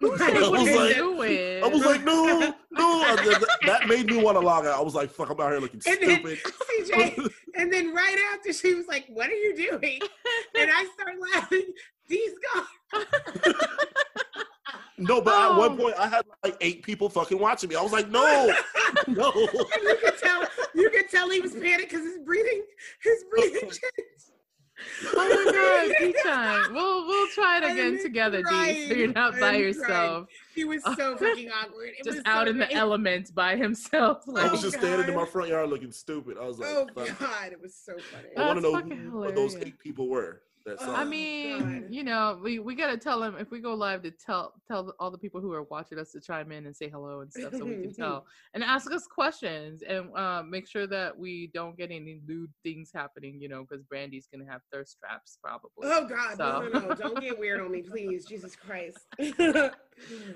[0.02, 1.62] I was like- doing?
[1.62, 3.00] I was like, no, no.
[3.16, 4.78] That- That made me want to log out.
[4.78, 6.38] I was like, fuck, I'm out here looking And then stupid.
[6.80, 10.00] CJ, and then right after she was like, "What are you doing?"
[10.58, 11.66] and I start laughing.
[12.08, 13.54] These guys.
[15.00, 15.76] No, but at one oh.
[15.76, 17.76] point I had like eight people fucking watching me.
[17.76, 18.52] I was like, no,
[19.08, 19.32] no.
[19.34, 22.62] You could tell, you could tell he was panicked because his breathing,
[23.02, 24.29] his breathing changed.
[25.06, 26.74] Oh my god, tea time.
[26.74, 28.44] We'll we'll try it again together, D.
[28.44, 28.98] So crying.
[28.98, 30.28] you're not by I'm yourself.
[30.54, 31.90] He was so fucking awkward.
[31.98, 32.76] It Just was out so in the great.
[32.76, 34.24] elements by himself.
[34.28, 36.36] Oh, I was Oh, just standing in my front yard looking stupid.
[36.40, 37.18] I was like, Oh fuck.
[37.18, 38.28] god, it was so funny.
[38.36, 40.42] I want to know fucking who what those eight people were.
[40.70, 41.92] That Oh, I mean, God.
[41.92, 45.10] you know, we, we gotta tell them if we go live to tell tell all
[45.10, 47.64] the people who are watching us to chime in and say hello and stuff, so
[47.64, 51.90] we can tell and ask us questions and uh, make sure that we don't get
[51.90, 53.40] any lewd things happening.
[53.40, 55.70] You know, because Brandy's gonna have thirst traps probably.
[55.84, 56.68] Oh God, So.
[56.72, 56.94] no, no, no!
[56.94, 58.98] Don't get weird on me, please, Jesus Christ.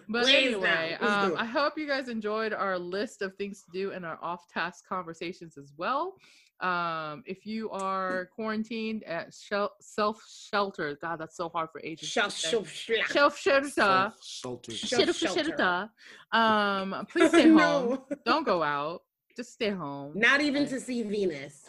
[0.08, 1.34] But Please anyway, um.
[1.38, 5.56] I hope you guys enjoyed our list of things to do and our off-task conversations
[5.56, 6.16] as well.
[6.64, 12.10] Um, if you are quarantined at shel- self-shelter, God, that's so hard for agents.
[12.10, 12.48] Shel- to say.
[12.50, 13.68] shel- shel- Self-shelter.
[13.70, 14.72] Self-shelter.
[14.72, 15.44] Shel- Shelter.
[15.44, 15.90] shelter.
[16.32, 17.56] Um, please stay home.
[17.58, 18.06] No.
[18.24, 19.02] Don't go out.
[19.36, 20.12] Just stay home.
[20.14, 21.64] Not even to see Venus.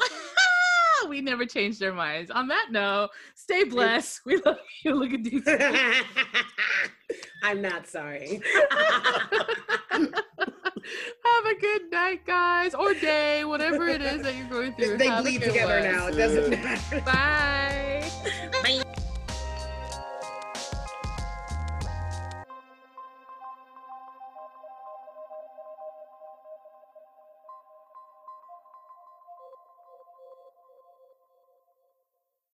[1.10, 2.32] we never changed our minds.
[2.32, 4.22] On that note, stay blessed.
[4.26, 4.94] We love you.
[4.96, 5.44] Look at these.
[7.44, 8.42] I'm not sorry.
[11.24, 14.98] Have a good night, guys, or day, whatever it is that you're going through.
[14.98, 15.92] they Have bleed together one.
[15.92, 16.08] now.
[16.08, 17.02] It doesn't matter.
[17.02, 17.85] Bye.